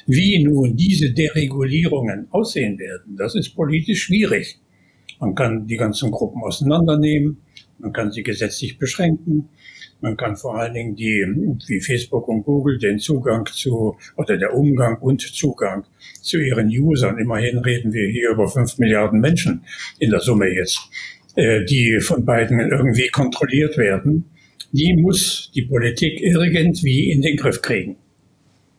Wie 0.07 0.43
nun 0.43 0.75
diese 0.75 1.11
Deregulierungen 1.11 2.27
aussehen 2.31 2.79
werden, 2.79 3.15
das 3.17 3.35
ist 3.35 3.55
politisch 3.55 4.03
schwierig. 4.03 4.59
Man 5.19 5.35
kann 5.35 5.67
die 5.67 5.77
ganzen 5.77 6.11
Gruppen 6.11 6.41
auseinandernehmen. 6.43 7.37
Man 7.79 7.93
kann 7.93 8.11
sie 8.11 8.23
gesetzlich 8.23 8.77
beschränken. 8.77 9.49
Man 10.01 10.15
kann 10.15 10.37
vor 10.37 10.57
allen 10.57 10.73
Dingen 10.73 10.95
die, 10.95 11.25
wie 11.67 11.81
Facebook 11.81 12.27
und 12.27 12.43
Google, 12.43 12.77
den 12.77 12.99
Zugang 12.99 13.45
zu, 13.45 13.97
oder 14.15 14.37
der 14.37 14.53
Umgang 14.53 14.97
und 14.99 15.21
Zugang 15.21 15.85
zu 16.21 16.39
ihren 16.39 16.67
Usern. 16.69 17.17
Immerhin 17.17 17.57
reden 17.57 17.91
wir 17.91 18.09
hier 18.09 18.31
über 18.31 18.47
fünf 18.47 18.77
Milliarden 18.77 19.19
Menschen 19.19 19.63
in 19.99 20.09
der 20.09 20.21
Summe 20.21 20.47
jetzt, 20.47 20.79
äh, 21.35 21.65
die 21.65 21.99
von 21.99 22.23
beiden 22.23 22.59
irgendwie 22.59 23.09
kontrolliert 23.09 23.77
werden. 23.77 24.25
Die 24.71 24.93
muss 24.93 25.51
die 25.53 25.63
Politik 25.63 26.21
irgendwie 26.21 27.11
in 27.11 27.21
den 27.21 27.35
Griff 27.35 27.61
kriegen. 27.61 27.97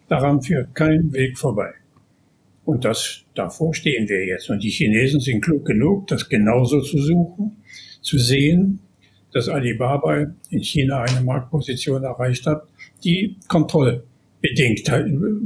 Daran 0.09 0.41
führt 0.41 0.75
kein 0.75 1.13
Weg 1.13 1.39
vorbei. 1.39 1.73
Und 2.65 2.85
das, 2.85 3.25
davor 3.35 3.75
stehen 3.75 4.09
wir 4.09 4.25
jetzt. 4.27 4.49
Und 4.49 4.63
die 4.63 4.71
Chinesen 4.71 5.21
sind 5.21 5.43
klug 5.43 5.67
genug, 5.67 6.07
das 6.07 6.29
genauso 6.29 6.81
zu 6.81 6.99
suchen, 6.99 7.57
zu 8.01 8.19
sehen, 8.19 8.81
dass 9.33 9.49
Alibaba 9.49 10.27
in 10.51 10.61
China 10.63 11.03
eine 11.03 11.21
Marktposition 11.25 12.03
erreicht 12.03 12.47
hat, 12.47 12.67
die 13.05 13.37
Kontrollbedingt, 13.49 14.85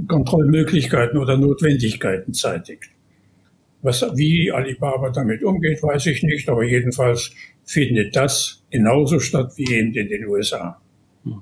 Kontrollmöglichkeiten 0.09 1.19
oder 1.19 1.37
Notwendigkeiten 1.37 2.33
zeitigt. 2.33 2.91
Was, 3.83 4.03
wie 4.17 4.51
Alibaba 4.51 5.11
damit 5.11 5.43
umgeht, 5.45 5.83
weiß 5.83 6.07
ich 6.07 6.23
nicht, 6.23 6.49
aber 6.49 6.65
jedenfalls 6.65 7.33
findet 7.65 8.17
das 8.17 8.63
genauso 8.71 9.21
statt 9.21 9.53
wie 9.57 9.71
eben 9.75 9.93
in 9.93 10.09
den 10.09 10.27
USA. 10.27 10.81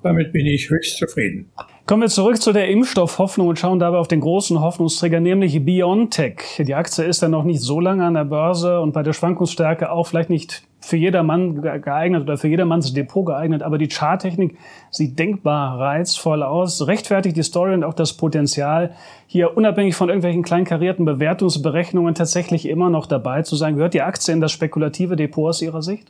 Damit 0.03 0.33
bin 0.33 0.47
ich 0.47 0.71
höchst 0.71 0.99
zufrieden. 0.99 1.51
Kommen 1.87 2.03
wir 2.03 2.09
zurück 2.09 2.41
zu 2.41 2.53
der 2.53 2.69
Impfstoffhoffnung 2.69 3.49
und 3.49 3.59
schauen 3.59 3.81
dabei 3.81 3.99
auf 3.99 4.07
den 4.07 4.21
großen 4.21 4.61
Hoffnungsträger, 4.61 5.19
nämlich 5.19 5.65
BioNTech. 5.65 6.61
Die 6.61 6.75
Aktie 6.75 7.05
ist 7.05 7.23
ja 7.23 7.29
noch 7.29 7.43
nicht 7.43 7.61
so 7.61 7.81
lange 7.81 8.05
an 8.05 8.15
der 8.15 8.25
Börse 8.25 8.81
und 8.81 8.93
bei 8.93 9.03
der 9.03 9.13
Schwankungsstärke 9.13 9.91
auch 9.91 10.07
vielleicht 10.07 10.31
nicht 10.31 10.63
für 10.79 10.97
jedermann 10.97 11.61
geeignet 11.61 12.23
oder 12.23 12.37
für 12.37 12.49
jedermanns 12.49 12.93
Depot 12.93 13.27
geeignet, 13.27 13.63
aber 13.63 13.79
die 13.79 13.89
Charttechnik 13.89 14.57
sieht 14.91 15.19
denkbar 15.19 15.79
reizvoll 15.79 16.43
aus, 16.43 16.87
rechtfertigt 16.87 17.37
die 17.37 17.43
Story 17.43 17.75
und 17.75 17.85
auch 17.85 17.95
das 17.95 18.17
Potenzial, 18.17 18.95
hier 19.27 19.57
unabhängig 19.57 19.95
von 19.95 20.09
irgendwelchen 20.09 20.43
kleinkarierten 20.43 21.05
Bewertungsberechnungen 21.05 22.15
tatsächlich 22.15 22.69
immer 22.69 22.91
noch 22.91 23.07
dabei 23.07 23.43
zu 23.43 23.57
sein. 23.57 23.77
Gehört 23.77 23.95
die 23.95 24.03
Aktie 24.03 24.33
in 24.35 24.41
das 24.41 24.53
spekulative 24.53 25.17
Depot 25.17 25.49
aus 25.49 25.63
Ihrer 25.63 25.83
Sicht? 25.83 26.09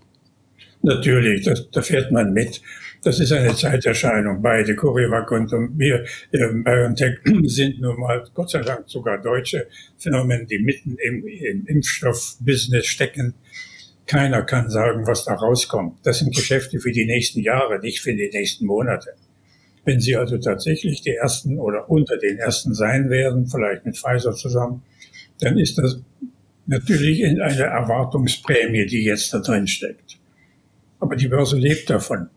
Natürlich, 0.82 1.44
das, 1.44 1.70
da 1.70 1.80
fährt 1.80 2.10
man 2.10 2.32
mit. 2.32 2.60
Das 3.04 3.18
ist 3.18 3.32
eine 3.32 3.54
Zeiterscheinung. 3.54 4.40
Beide, 4.42 4.76
CureVac 4.76 5.32
und 5.32 5.50
wir, 5.76 6.04
äh, 6.30 6.48
BioNTech, 6.52 7.18
sind 7.44 7.80
nun 7.80 7.98
mal 7.98 8.24
Gott 8.32 8.50
sei 8.50 8.60
Dank 8.60 8.88
sogar 8.88 9.20
deutsche 9.20 9.66
Phänomene, 9.98 10.46
die 10.46 10.60
mitten 10.60 10.96
im, 11.02 11.26
im 11.26 11.66
Impfstoffbusiness 11.66 12.86
stecken. 12.86 13.34
Keiner 14.06 14.42
kann 14.42 14.70
sagen, 14.70 15.04
was 15.06 15.24
da 15.24 15.34
rauskommt. 15.34 15.98
Das 16.04 16.20
sind 16.20 16.34
Geschäfte 16.34 16.78
für 16.78 16.92
die 16.92 17.04
nächsten 17.04 17.40
Jahre, 17.40 17.80
nicht 17.80 18.00
für 18.00 18.14
die 18.14 18.30
nächsten 18.32 18.66
Monate. 18.66 19.14
Wenn 19.84 19.98
Sie 19.98 20.14
also 20.14 20.38
tatsächlich 20.38 21.02
die 21.02 21.14
ersten 21.14 21.58
oder 21.58 21.90
unter 21.90 22.16
den 22.18 22.38
ersten 22.38 22.72
sein 22.72 23.10
werden, 23.10 23.48
vielleicht 23.48 23.84
mit 23.84 23.96
Pfizer 23.96 24.32
zusammen, 24.32 24.82
dann 25.40 25.58
ist 25.58 25.76
das 25.76 26.00
natürlich 26.66 27.24
eine 27.24 27.64
Erwartungsprämie, 27.64 28.86
die 28.86 29.02
jetzt 29.02 29.34
da 29.34 29.40
drin 29.40 29.66
steckt. 29.66 30.18
Aber 31.00 31.16
die 31.16 31.26
Börse 31.26 31.56
lebt 31.56 31.90
davon. 31.90 32.28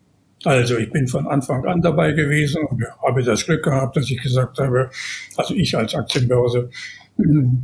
Also 0.46 0.78
ich 0.78 0.92
bin 0.92 1.08
von 1.08 1.28
Anfang 1.28 1.66
an 1.66 1.82
dabei 1.82 2.12
gewesen 2.12 2.64
und 2.66 2.84
habe 3.02 3.24
das 3.24 3.46
Glück 3.46 3.64
gehabt, 3.64 3.98
dass 3.98 4.10
ich 4.12 4.22
gesagt 4.22 4.60
habe, 4.60 4.92
also 5.38 5.56
ich 5.56 5.76
als 5.76 5.96
Aktienbörse, 5.96 6.70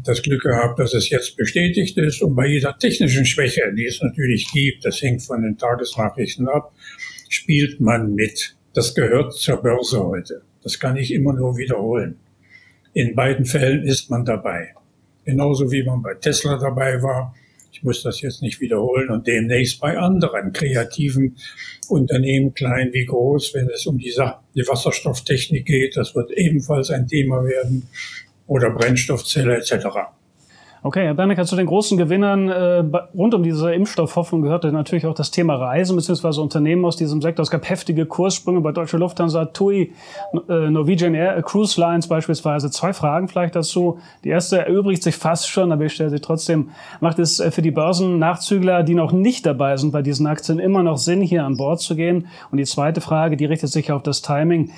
das 0.04 0.22
Glück 0.22 0.42
gehabt, 0.42 0.80
dass 0.80 0.94
es 0.94 1.10
jetzt 1.10 1.38
bestätigt 1.38 1.98
ist. 1.98 2.22
Und 2.22 2.36
bei 2.36 2.48
jeder 2.48 2.78
technischen 2.78 3.26
Schwäche, 3.26 3.72
die 3.76 3.86
es 3.86 4.02
natürlich 4.02 4.50
gibt, 4.52 4.84
das 4.86 5.02
hängt 5.02 5.22
von 5.22 5.42
den 5.42 5.58
Tagesnachrichten 5.58 6.48
ab, 6.48 6.74
spielt 7.30 7.80
man 7.80 8.16
mit. 8.16 8.56
Das 8.74 8.96
gehört 8.96 9.34
zur 9.34 9.62
Börse 9.62 10.04
heute. 10.04 10.42
Das 10.64 10.80
kann 10.80 10.96
ich 10.96 11.14
immer 11.14 11.34
nur 11.34 11.58
wiederholen. 11.58 12.18
In 12.94 13.16
beiden 13.16 13.46
Fällen 13.46 13.84
ist 13.84 14.10
man 14.10 14.26
dabei. 14.26 14.74
Genauso 15.26 15.72
wie 15.72 15.84
man 15.84 16.02
bei 16.02 16.16
Tesla 16.16 16.58
dabei 16.58 17.02
war. 17.04 17.36
Ich 17.82 17.86
muss 17.86 18.04
das 18.04 18.22
jetzt 18.22 18.44
nicht 18.44 18.62
wiederholen 18.62 19.10
und 19.10 19.26
demnächst 19.26 19.80
bei 19.80 19.98
anderen 19.98 20.54
kreativen 20.54 21.36
Unternehmen, 21.90 22.54
klein 22.54 22.94
wie 22.94 23.06
groß, 23.06 23.56
wenn 23.56 23.68
es 23.70 23.88
um 23.88 23.98
die, 23.98 24.14
die 24.54 24.68
Wasserstofftechnik 24.68 25.66
geht. 25.66 25.98
Das 25.98 26.14
wird 26.14 26.30
ebenfalls 26.30 26.92
ein 26.92 27.08
Thema 27.08 27.44
werden 27.44 27.88
oder 28.46 28.70
Brennstoffzelle 28.70 29.58
etc. 29.58 29.88
Okay, 30.84 31.06
Herr 31.06 31.14
Bernecker, 31.14 31.46
zu 31.46 31.56
den 31.56 31.68
großen 31.68 31.96
Gewinnern 31.96 32.50
äh, 32.50 32.84
rund 33.16 33.36
um 33.36 33.44
diese 33.44 33.72
Impfstoffhoffnung 33.72 34.42
gehörte 34.42 34.72
natürlich 34.72 35.06
auch 35.06 35.14
das 35.14 35.30
Thema 35.30 35.54
Reisen 35.54 35.96
bzw. 35.96 36.42
Unternehmen 36.42 36.84
aus 36.86 36.96
diesem 36.96 37.22
Sektor. 37.22 37.44
Es 37.44 37.52
gab 37.52 37.70
heftige 37.70 38.08
Kurssprünge 38.08 38.62
bei 38.62 38.72
Deutsche 38.72 38.98
Lufthansa, 38.98 39.46
TUI, 39.46 39.94
äh, 40.50 40.70
Norwegian 40.72 41.14
Air, 41.14 41.38
äh, 41.38 41.44
Cruise 41.44 41.80
Lines 41.80 42.08
beispielsweise. 42.08 42.72
Zwei 42.72 42.94
Fragen 42.94 43.28
vielleicht 43.28 43.56
dazu. 43.56 44.00
Die 44.24 44.30
erste 44.30 44.66
erübrigt 44.66 45.04
sich 45.04 45.16
fast 45.16 45.50
schon, 45.50 45.72
aber 45.72 45.86
ich 45.86 45.94
stelle 45.94 46.10
sie 46.10 46.20
trotzdem. 46.20 46.72
Macht 47.00 47.20
es 47.20 47.40
äh, 47.40 47.52
für 47.52 47.62
die 47.62 47.70
Börsennachzügler, 47.70 48.82
die 48.82 48.96
noch 48.96 49.12
nicht 49.12 49.46
dabei 49.46 49.78
sind 49.78 49.92
bei 49.92 50.02
diesen 50.02 50.26
Aktien, 50.26 50.58
immer 50.58 50.82
noch 50.82 50.98
Sinn, 50.98 51.22
hier 51.22 51.46
an 51.46 51.58
Bord 51.58 51.80
zu 51.80 51.96
gehen? 51.96 52.26
Und 52.52 52.58
die 52.58 52.66
zweite 52.66 53.02
Frage, 53.02 53.38
die 53.38 53.46
richtet 53.46 53.70
sich 53.70 53.92
auf 53.92 54.02
das 54.02 54.24
Timing. 54.24 54.72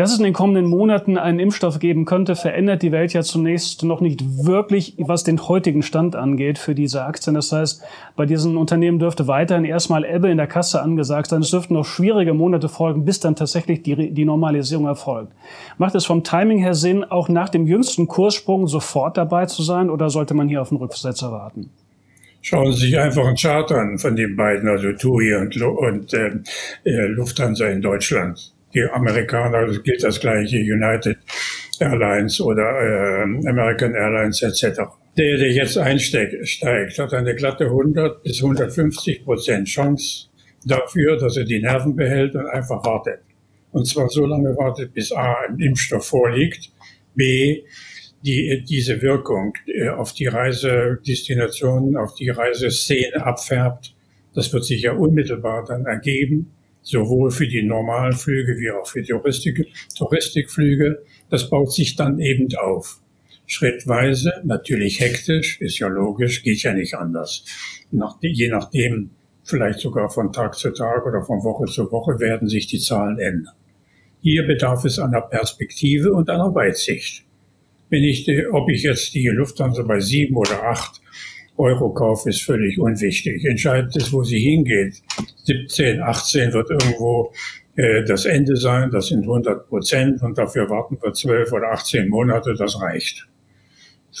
Dass 0.00 0.12
es 0.12 0.18
in 0.18 0.24
den 0.24 0.32
kommenden 0.32 0.64
Monaten 0.64 1.18
einen 1.18 1.38
Impfstoff 1.38 1.78
geben 1.78 2.06
könnte, 2.06 2.34
verändert 2.34 2.80
die 2.80 2.90
Welt 2.90 3.12
ja 3.12 3.20
zunächst 3.20 3.82
noch 3.82 4.00
nicht 4.00 4.46
wirklich, 4.46 4.94
was 4.96 5.24
den 5.24 5.46
heutigen 5.46 5.82
Stand 5.82 6.16
angeht 6.16 6.56
für 6.56 6.74
diese 6.74 7.04
Aktien. 7.04 7.34
Das 7.34 7.52
heißt, 7.52 7.82
bei 8.16 8.24
diesen 8.24 8.56
Unternehmen 8.56 8.98
dürfte 8.98 9.28
weiterhin 9.28 9.66
erstmal 9.66 10.06
Ebbe 10.06 10.30
in 10.30 10.38
der 10.38 10.46
Kasse 10.46 10.80
angesagt 10.80 11.28
sein. 11.28 11.42
Es 11.42 11.50
dürften 11.50 11.74
noch 11.74 11.84
schwierige 11.84 12.32
Monate 12.32 12.70
folgen, 12.70 13.04
bis 13.04 13.20
dann 13.20 13.36
tatsächlich 13.36 13.82
die, 13.82 14.14
die 14.14 14.24
Normalisierung 14.24 14.86
erfolgt. 14.86 15.34
Macht 15.76 15.94
es 15.94 16.06
vom 16.06 16.24
Timing 16.24 16.60
her 16.60 16.72
Sinn, 16.72 17.04
auch 17.04 17.28
nach 17.28 17.50
dem 17.50 17.66
jüngsten 17.66 18.08
Kurssprung 18.08 18.68
sofort 18.68 19.18
dabei 19.18 19.44
zu 19.44 19.62
sein 19.62 19.90
oder 19.90 20.08
sollte 20.08 20.32
man 20.32 20.48
hier 20.48 20.62
auf 20.62 20.72
einen 20.72 20.80
Rücksetzer 20.80 21.30
warten? 21.30 21.68
Schauen 22.40 22.72
Sie 22.72 22.86
sich 22.86 22.98
einfach 22.98 23.26
einen 23.26 23.36
Chart 23.36 23.70
an 23.70 23.98
von 23.98 24.16
den 24.16 24.34
beiden, 24.34 24.66
also 24.66 24.92
TUI 24.94 25.34
und, 25.34 25.60
und 25.60 26.14
äh, 26.14 26.30
äh 26.84 27.06
Lufthansa 27.08 27.66
in 27.66 27.82
Deutschland 27.82 28.54
die 28.74 28.82
Amerikaner, 28.82 29.66
das 29.66 29.82
gilt 29.82 30.02
das 30.02 30.20
gleiche, 30.20 30.56
United 30.58 31.18
Airlines 31.80 32.40
oder 32.40 32.62
äh, 32.62 33.22
American 33.48 33.94
Airlines 33.94 34.42
etc. 34.42 34.80
Der, 35.16 35.38
der 35.38 35.52
jetzt 35.52 35.76
einsteigt, 35.76 36.34
hat 36.98 37.14
eine 37.14 37.34
glatte 37.34 37.64
100 37.64 38.22
bis 38.22 38.42
150 38.42 39.24
Prozent 39.24 39.66
Chance 39.66 40.28
dafür, 40.64 41.16
dass 41.16 41.36
er 41.36 41.44
die 41.44 41.60
Nerven 41.60 41.96
behält 41.96 42.34
und 42.34 42.46
einfach 42.46 42.84
wartet. 42.84 43.20
Und 43.72 43.86
zwar 43.86 44.08
so 44.08 44.26
lange 44.26 44.56
wartet, 44.56 44.92
bis 44.92 45.12
A, 45.12 45.36
ein 45.48 45.58
Impfstoff 45.58 46.06
vorliegt, 46.06 46.70
B, 47.14 47.62
die, 48.22 48.62
diese 48.68 49.00
Wirkung 49.00 49.54
äh, 49.66 49.88
auf 49.88 50.12
die 50.12 50.26
Reisedestination, 50.26 51.96
auf 51.96 52.14
die 52.14 52.28
Reiseszene 52.28 53.24
abfärbt. 53.24 53.94
Das 54.34 54.52
wird 54.52 54.64
sich 54.64 54.82
ja 54.82 54.92
unmittelbar 54.92 55.64
dann 55.64 55.86
ergeben 55.86 56.52
sowohl 56.90 57.30
für 57.30 57.46
die 57.46 57.62
normalen 57.62 58.12
Flüge 58.12 58.56
wie 58.58 58.70
auch 58.70 58.86
für 58.86 59.02
die 59.02 59.08
Touristik, 59.08 59.66
Touristikflüge. 59.96 61.02
Das 61.30 61.48
baut 61.48 61.72
sich 61.72 61.96
dann 61.96 62.18
eben 62.18 62.48
auf. 62.56 63.00
schrittweise, 63.46 64.32
natürlich 64.44 65.00
hektisch, 65.00 65.60
ist 65.60 65.78
ja 65.80 65.88
logisch, 65.88 66.42
geht 66.42 66.62
ja 66.62 66.72
nicht 66.72 66.94
anders. 66.94 67.44
Nach, 67.90 68.16
je 68.20 68.48
nachdem, 68.48 69.10
vielleicht 69.42 69.80
sogar 69.80 70.08
von 70.08 70.32
Tag 70.32 70.54
zu 70.54 70.70
Tag 70.70 71.04
oder 71.04 71.22
von 71.22 71.42
Woche 71.42 71.64
zu 71.66 71.90
Woche 71.90 72.20
werden 72.20 72.48
sich 72.48 72.68
die 72.68 72.78
Zahlen 72.78 73.18
ändern. 73.18 73.54
Hier 74.22 74.46
bedarf 74.46 74.84
es 74.84 74.98
einer 74.98 75.22
Perspektive 75.22 76.12
und 76.12 76.30
einer 76.30 76.54
Weitsicht. 76.54 77.24
Wenn 77.88 78.04
ich, 78.04 78.28
ob 78.52 78.68
ich 78.70 78.84
jetzt 78.84 79.14
die 79.14 79.26
Lufthansa 79.26 79.82
bei 79.82 79.98
sieben 79.98 80.36
oder 80.36 80.62
acht 80.62 81.00
Euro 81.60 81.92
kaufe, 81.92 82.30
ist 82.30 82.42
völlig 82.42 82.78
unwichtig. 82.78 83.44
Entscheidend 83.44 83.94
ist, 83.96 84.12
wo 84.12 84.24
sie 84.24 84.40
hingeht. 84.40 85.02
17, 85.44 86.00
18 86.00 86.52
wird 86.52 86.70
irgendwo 86.70 87.32
äh, 87.76 88.02
das 88.04 88.24
Ende 88.24 88.56
sein. 88.56 88.90
Das 88.90 89.08
sind 89.08 89.22
100 89.22 89.68
Prozent 89.68 90.22
und 90.22 90.38
dafür 90.38 90.68
warten 90.70 90.98
wir 91.02 91.12
12 91.12 91.52
oder 91.52 91.72
18 91.72 92.08
Monate. 92.08 92.54
Das 92.54 92.80
reicht. 92.80 93.26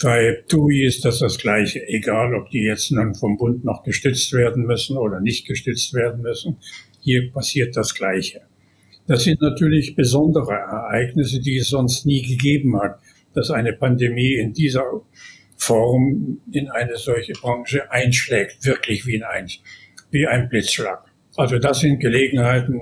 Bei 0.02 0.44
TUI 0.48 0.84
ist 0.84 1.04
das 1.04 1.18
das 1.18 1.38
Gleiche, 1.38 1.86
egal 1.88 2.34
ob 2.34 2.50
die 2.50 2.62
jetzt 2.62 2.92
nun 2.92 3.14
vom 3.14 3.36
Bund 3.36 3.64
noch 3.64 3.82
gestützt 3.82 4.32
werden 4.32 4.64
müssen 4.64 4.96
oder 4.96 5.20
nicht 5.20 5.46
gestützt 5.46 5.92
werden 5.94 6.22
müssen. 6.22 6.58
Hier 7.00 7.32
passiert 7.32 7.76
das 7.76 7.94
Gleiche. 7.94 8.42
Das 9.06 9.24
sind 9.24 9.40
natürlich 9.40 9.96
besondere 9.96 10.52
Ereignisse, 10.52 11.40
die 11.40 11.56
es 11.56 11.70
sonst 11.70 12.06
nie 12.06 12.22
gegeben 12.22 12.80
hat, 12.80 13.00
dass 13.34 13.50
eine 13.50 13.72
Pandemie 13.72 14.34
in 14.34 14.52
dieser 14.52 14.84
Form 15.60 16.38
in 16.50 16.70
eine 16.70 16.96
solche 16.96 17.34
Branche 17.34 17.90
einschlägt, 17.92 18.64
wirklich 18.64 19.06
wie 19.06 19.22
ein, 19.22 19.46
wie 20.10 20.26
ein 20.26 20.48
Blitzschlag. 20.48 21.04
Also 21.36 21.58
das 21.58 21.80
sind 21.80 22.00
Gelegenheiten, 22.00 22.80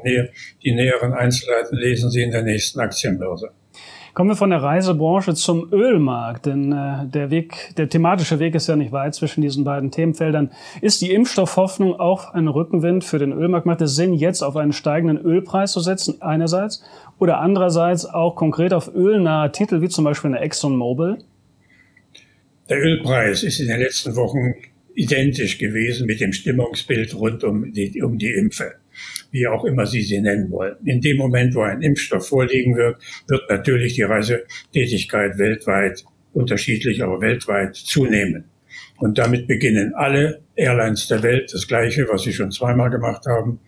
die 0.62 0.72
näheren 0.72 1.12
Einzelheiten 1.12 1.76
lesen 1.76 2.10
Sie 2.10 2.22
in 2.22 2.30
der 2.30 2.42
nächsten 2.42 2.80
Aktienbörse. 2.80 3.50
Kommen 4.14 4.30
wir 4.30 4.36
von 4.36 4.50
der 4.50 4.62
Reisebranche 4.62 5.34
zum 5.34 5.72
Ölmarkt, 5.72 6.46
denn 6.46 6.72
äh, 6.72 7.06
der 7.06 7.30
Weg, 7.30 7.74
der 7.76 7.88
thematische 7.88 8.40
Weg 8.40 8.54
ist 8.54 8.66
ja 8.66 8.74
nicht 8.74 8.90
weit 8.90 9.14
zwischen 9.14 9.42
diesen 9.42 9.62
beiden 9.64 9.92
Themenfeldern. 9.92 10.50
Ist 10.80 11.02
die 11.02 11.12
Impfstoffhoffnung 11.12 12.00
auch 12.00 12.32
ein 12.32 12.48
Rückenwind 12.48 13.04
für 13.04 13.18
den 13.18 13.32
Ölmarkt? 13.32 13.66
Macht 13.66 13.80
es 13.80 13.94
Sinn, 13.94 14.14
jetzt 14.14 14.42
auf 14.42 14.56
einen 14.56 14.72
steigenden 14.72 15.18
Ölpreis 15.18 15.70
zu 15.70 15.78
setzen, 15.80 16.20
einerseits, 16.20 16.82
oder 17.20 17.38
andererseits 17.38 18.06
auch 18.06 18.34
konkret 18.34 18.72
auf 18.72 18.92
ölnahe 18.92 19.52
Titel, 19.52 19.82
wie 19.82 19.88
zum 19.88 20.04
Beispiel 20.04 20.30
eine 20.30 20.40
ExxonMobil? 20.40 21.18
Der 22.68 22.78
Ölpreis 22.82 23.42
ist 23.42 23.60
in 23.60 23.68
den 23.68 23.80
letzten 23.80 24.14
Wochen 24.16 24.54
identisch 24.94 25.58
gewesen 25.58 26.06
mit 26.06 26.20
dem 26.20 26.32
Stimmungsbild 26.32 27.14
rund 27.14 27.44
um 27.44 27.72
die, 27.72 28.02
um 28.02 28.18
die 28.18 28.32
Impfe 28.32 28.74
wie 29.30 29.46
auch 29.46 29.64
immer 29.64 29.86
Sie 29.86 30.02
sie 30.02 30.20
nennen 30.20 30.50
wollen. 30.50 30.76
In 30.84 31.00
dem 31.00 31.16
Moment, 31.16 31.54
wo 31.54 31.62
ein 31.62 31.82
Impfstoff 31.82 32.28
vorliegen 32.28 32.76
wird, 32.76 32.96
wird 33.28 33.48
natürlich 33.48 33.94
die 33.94 34.02
Reisetätigkeit 34.02 35.38
weltweit, 35.38 36.04
unterschiedlich, 36.32 37.02
aber 37.02 37.20
weltweit 37.20 37.74
zunehmen. 37.74 38.44
Und 38.98 39.18
damit 39.18 39.46
beginnen 39.46 39.94
alle 39.94 40.42
Airlines 40.56 41.08
der 41.08 41.22
Welt 41.22 41.52
das 41.52 41.66
Gleiche, 41.66 42.06
was 42.10 42.22
sie 42.22 42.32
schon 42.32 42.50
zweimal 42.50 42.90
gemacht 42.90 43.24
haben. 43.26 43.60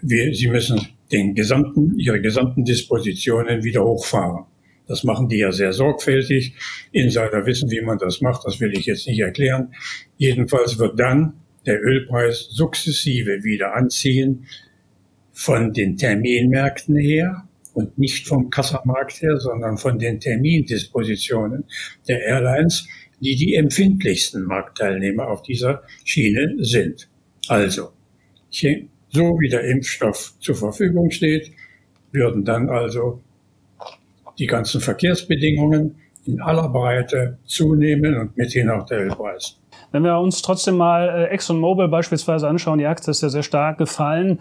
Wir, 0.00 0.34
sie 0.34 0.48
müssen 0.48 0.80
den 1.10 1.34
gesamten, 1.34 1.98
ihre 1.98 2.20
gesamten 2.20 2.64
Dispositionen 2.64 3.62
wieder 3.62 3.84
hochfahren. 3.84 4.44
Das 4.92 5.04
machen 5.04 5.26
die 5.26 5.38
ja 5.38 5.52
sehr 5.52 5.72
sorgfältig. 5.72 6.52
Insider 6.92 7.46
wissen, 7.46 7.70
wie 7.70 7.80
man 7.80 7.96
das 7.96 8.20
macht. 8.20 8.44
Das 8.44 8.60
will 8.60 8.76
ich 8.76 8.84
jetzt 8.84 9.06
nicht 9.06 9.20
erklären. 9.20 9.72
Jedenfalls 10.18 10.78
wird 10.78 11.00
dann 11.00 11.32
der 11.64 11.82
Ölpreis 11.82 12.48
sukzessive 12.50 13.42
wieder 13.42 13.74
anziehen 13.74 14.44
von 15.32 15.72
den 15.72 15.96
Terminmärkten 15.96 16.96
her 16.96 17.48
und 17.72 17.96
nicht 17.96 18.28
vom 18.28 18.50
Kassamarkt 18.50 19.22
her, 19.22 19.38
sondern 19.38 19.78
von 19.78 19.98
den 19.98 20.20
Termindispositionen 20.20 21.64
der 22.06 22.20
Airlines, 22.26 22.86
die 23.18 23.34
die 23.34 23.54
empfindlichsten 23.54 24.44
Marktteilnehmer 24.44 25.26
auf 25.26 25.40
dieser 25.40 25.84
Schiene 26.04 26.56
sind. 26.58 27.08
Also, 27.48 27.92
so 28.50 29.22
wie 29.40 29.48
der 29.48 29.64
Impfstoff 29.64 30.34
zur 30.38 30.54
Verfügung 30.54 31.10
steht, 31.10 31.50
würden 32.10 32.44
dann 32.44 32.68
also 32.68 33.22
die 34.38 34.46
ganzen 34.46 34.80
Verkehrsbedingungen 34.80 35.96
in 36.24 36.40
aller 36.40 36.68
Breite 36.68 37.38
zunehmen 37.44 38.16
und 38.16 38.36
mithin 38.36 38.70
auch 38.70 38.86
der 38.86 39.00
Ölpreis. 39.00 39.58
Wenn 39.90 40.04
wir 40.04 40.18
uns 40.18 40.42
trotzdem 40.42 40.76
mal 40.76 41.08
äh, 41.08 41.34
ExxonMobil 41.34 41.88
beispielsweise 41.88 42.48
anschauen, 42.48 42.78
die 42.78 42.86
Aktie 42.86 43.10
ist 43.10 43.22
ja 43.22 43.28
sehr 43.28 43.42
stark 43.42 43.78
gefallen, 43.78 44.40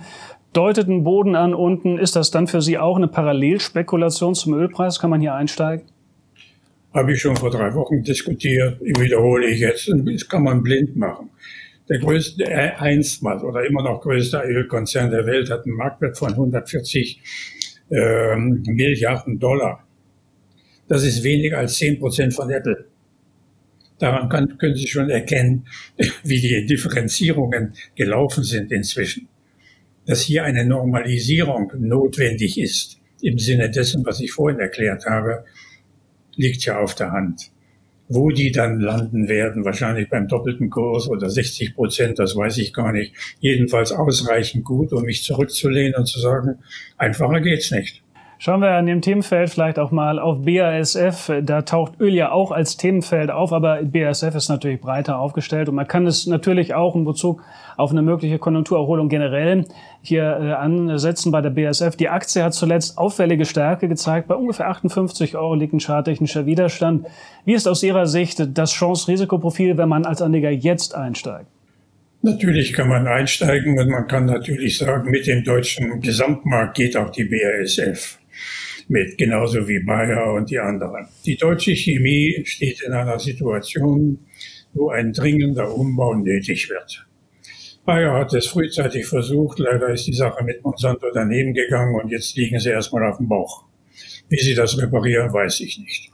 deutet 0.53 0.88
einen 0.88 1.03
Boden 1.03 1.36
an 1.36 1.53
unten. 1.53 1.98
Ist 1.98 2.15
das 2.15 2.31
dann 2.31 2.48
für 2.48 2.62
Sie 2.62 2.77
auch 2.77 2.98
eine 2.98 3.07
Parallelspekulation 3.07 4.36
zum 4.36 4.53
Ölpreis? 4.53 5.00
Kann 5.00 5.10
man 5.10 5.21
hier 5.21 5.33
einsteigen? 5.33 5.88
Habe 6.93 7.13
ich 7.13 7.21
schon 7.21 7.36
vor 7.36 7.50
drei 7.50 7.74
Wochen 7.74 8.03
diskutiert, 8.03 8.80
wiederhole 8.82 9.47
ich 9.47 9.60
jetzt. 9.60 9.89
Das 9.89 10.27
kann 10.27 10.43
man 10.43 10.62
blind 10.62 10.95
machen. 10.95 11.30
Der 11.89 11.99
größte, 11.99 12.43
äh, 12.45 12.71
einstmals 12.77 13.43
oder 13.43 13.65
immer 13.65 13.84
noch 13.84 14.01
größte 14.01 14.41
Ölkonzern 14.45 15.10
der 15.10 15.25
Welt 15.25 15.49
hat 15.49 15.65
einen 15.65 15.75
Marktwert 15.75 16.17
von 16.17 16.32
140 16.32 17.21
ähm, 17.91 18.63
Milliarden 18.65 19.39
Dollar. 19.39 19.86
Das 20.88 21.04
ist 21.04 21.23
weniger 21.23 21.60
als 21.60 21.75
10 21.75 21.99
Prozent 21.99 22.34
von 22.34 22.49
Apple. 22.49 22.86
Daran 23.99 24.30
kann, 24.30 24.58
können 24.58 24.75
Sie 24.75 24.88
schon 24.88 25.10
erkennen, 25.10 25.67
wie 26.23 26.41
die 26.41 26.65
Differenzierungen 26.65 27.73
gelaufen 27.95 28.43
sind 28.43 28.71
inzwischen. 28.71 29.27
Dass 30.06 30.21
hier 30.21 30.43
eine 30.43 30.65
Normalisierung 30.65 31.71
notwendig 31.77 32.60
ist, 32.60 32.99
im 33.21 33.38
Sinne 33.38 33.69
dessen, 33.69 34.04
was 34.06 34.19
ich 34.19 34.32
vorhin 34.32 34.60
erklärt 34.60 35.06
habe, 35.06 35.45
liegt 36.36 36.65
ja 36.65 36.80
auf 36.80 36.95
der 36.95 37.12
Hand. 37.12 37.51
Wo 38.13 38.30
die 38.30 38.52
dann 38.52 38.82
landen 38.82 39.30
werden, 39.30 39.63
wahrscheinlich 39.63 40.10
beim 40.10 40.28
doppelten 40.28 40.69
Kurs 40.69 41.08
oder 41.08 41.30
60 41.30 41.76
Prozent, 41.76 42.19
das 42.19 42.36
weiß 42.36 42.58
ich 42.58 42.74
gar 42.74 42.91
nicht. 42.91 43.13
Jedenfalls 43.39 43.93
ausreichend 43.93 44.65
gut, 44.65 44.91
um 44.91 45.04
mich 45.04 45.24
zurückzulehnen 45.24 45.95
und 45.95 46.08
zu 46.08 46.19
sagen, 46.19 46.56
einfacher 46.97 47.39
geht's 47.39 47.71
nicht. 47.71 48.04
Schauen 48.43 48.62
wir 48.62 48.71
an 48.71 48.88
dem 48.88 49.01
Themenfeld 49.01 49.51
vielleicht 49.51 49.77
auch 49.77 49.91
mal 49.91 50.17
auf 50.17 50.43
BASF. 50.43 51.32
Da 51.43 51.62
taucht 51.62 51.99
Öl 51.99 52.12
ja 52.12 52.32
auch 52.32 52.49
als 52.49 52.75
Themenfeld 52.75 53.30
auf, 53.30 53.54
aber 53.54 53.84
BASF 53.84 54.34
ist 54.34 54.49
natürlich 54.49 54.82
breiter 54.82 55.19
aufgestellt 55.19 55.69
und 55.69 55.75
man 55.75 55.88
kann 55.88 56.08
es 56.08 56.25
natürlich 56.25 56.73
auch 56.73 56.95
in 56.95 57.06
Bezug 57.06 57.43
auf 57.77 57.91
eine 57.91 58.01
mögliche 58.01 58.39
Konjunkturerholung 58.39 59.10
generell 59.10 59.65
hier 60.01 60.23
äh, 60.23 60.54
ansetzen 60.54 61.32
bei 61.32 61.41
der 61.41 61.51
BASF. 61.51 61.95
Die 61.97 62.10
Aktie 62.10 62.43
hat 62.43 62.56
zuletzt 62.56 62.97
auffällige 62.97 63.45
Stärke 63.45 63.88
gezeigt. 63.88 64.27
Bei 64.27 64.34
ungefähr 64.34 64.69
58 64.69 65.38
Euro 65.38 65.54
liegt 65.54 65.73
ein 65.73 65.80
charttechnischer 65.80 66.47
Widerstand. 66.47 67.06
Wie 67.45 67.54
ist 67.54 67.67
aus 67.67 67.84
Ihrer 67.84 68.08
Sicht 68.08 68.58
das 68.58 68.71
Chance-Risikoprofil, 68.71 69.77
wenn 69.77 69.88
man 69.88 70.04
als 70.04 70.19
Anleger 70.19 70.49
jetzt 70.49 70.95
einsteigt? 70.95 71.45
Natürlich 72.23 72.73
kann 72.73 72.89
man 72.89 73.06
einsteigen 73.06 73.77
und 73.77 73.89
man 73.89 74.08
kann 74.08 74.25
natürlich 74.25 74.80
sagen, 74.80 75.12
mit 75.12 75.27
dem 75.27 75.43
deutschen 75.43 76.01
Gesamtmarkt 76.01 76.75
geht 76.75 76.97
auch 76.97 77.12
die 77.12 77.25
BASF 77.25 78.17
mit, 78.88 79.17
genauso 79.17 79.67
wie 79.67 79.80
Bayer 79.80 80.34
und 80.34 80.50
die 80.50 80.60
anderen. 80.60 81.08
Die 81.26 81.38
deutsche 81.38 81.76
Chemie 81.76 82.41
steht 82.46 82.82
in 82.82 82.94
einer 82.94 83.20
Situation, 83.20 84.20
wo 84.74 84.89
ein 84.89 85.13
dringender 85.13 85.74
Umbau 85.74 86.13
nötig 86.15 86.70
wird. 86.70 87.08
Bayer 87.86 88.13
hat 88.13 88.34
es 88.34 88.48
frühzeitig 88.48 89.06
versucht, 89.08 89.60
leider 89.60 89.89
ist 89.89 90.06
die 90.08 90.13
Sache 90.13 90.44
mit 90.44 90.63
Monsanto 90.63 91.08
daneben 91.13 91.54
gegangen 91.54 91.96
und 91.96 92.12
jetzt 92.12 92.36
liegen 92.38 92.60
sie 92.60 92.70
erstmal 92.70 93.10
auf 93.10 93.17
dem 93.17 93.28
Bauch. 93.28 93.65
Wie 94.30 94.39
sie 94.39 94.54
das 94.54 94.78
reparieren, 94.78 95.34
weiß 95.34 95.62
ich 95.62 95.80
nicht. 95.80 96.12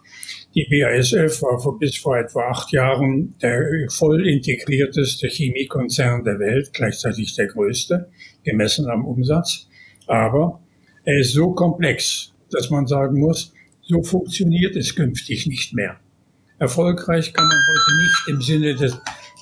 Die 0.55 0.65
BASF 0.65 1.41
war 1.43 1.77
bis 1.77 1.97
vor 1.97 2.17
etwa 2.17 2.49
acht 2.49 2.71
Jahren 2.71 3.35
der 3.41 3.63
voll 3.89 4.27
integrierteste 4.27 5.27
Chemiekonzern 5.27 6.23
der 6.23 6.39
Welt, 6.39 6.71
gleichzeitig 6.73 7.35
der 7.35 7.47
größte, 7.47 8.09
gemessen 8.43 8.89
am 8.89 9.05
Umsatz. 9.05 9.67
Aber 10.07 10.61
er 11.07 11.19
ist 11.19 11.31
so 11.31 11.53
komplex, 11.53 12.33
dass 12.51 12.69
man 12.69 12.85
sagen 12.85 13.19
muss, 13.19 13.53
so 13.81 14.03
funktioniert 14.03 14.75
es 14.75 14.93
künftig 14.93 15.47
nicht 15.47 15.73
mehr. 15.73 15.97
Erfolgreich 16.59 17.31
kann 17.31 17.47
man 17.47 17.57
heute 17.57 17.97
nicht 18.01 18.27
im 18.27 18.41
Sinne 18.41 18.75
des, 18.75 18.99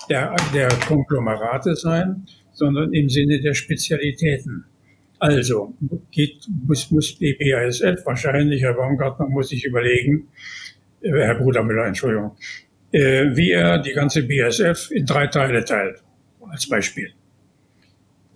der, 0.08 0.36
der 0.54 0.68
Konglomerate 0.88 1.76
sein, 1.76 2.28
sondern 2.54 2.94
im 2.94 3.10
Sinne 3.10 3.42
der 3.42 3.56
Spezialitäten. 3.56 4.66
Also 5.18 5.74
geht, 6.12 6.48
muss, 6.68 6.92
muss 6.92 7.18
die 7.18 7.34
BASF 7.34 8.06
wahrscheinlich, 8.06 8.62
Herr 8.62 8.76
Baumgartner 8.76 9.28
muss 9.28 9.50
sich 9.50 9.66
überlegen, 9.66 10.28
äh, 11.02 11.10
Herr 11.14 11.36
Brudermüller, 11.36 11.88
Entschuldigung, 11.88 12.38
äh, 12.92 13.36
wie 13.36 13.50
er 13.50 13.80
die 13.80 13.94
ganze 13.94 14.22
BASF 14.22 14.92
in 14.92 15.08
drei 15.08 15.26
Teile 15.28 15.66
teilt, 15.66 16.04
als 16.48 16.70
Beispiel. 16.70 17.12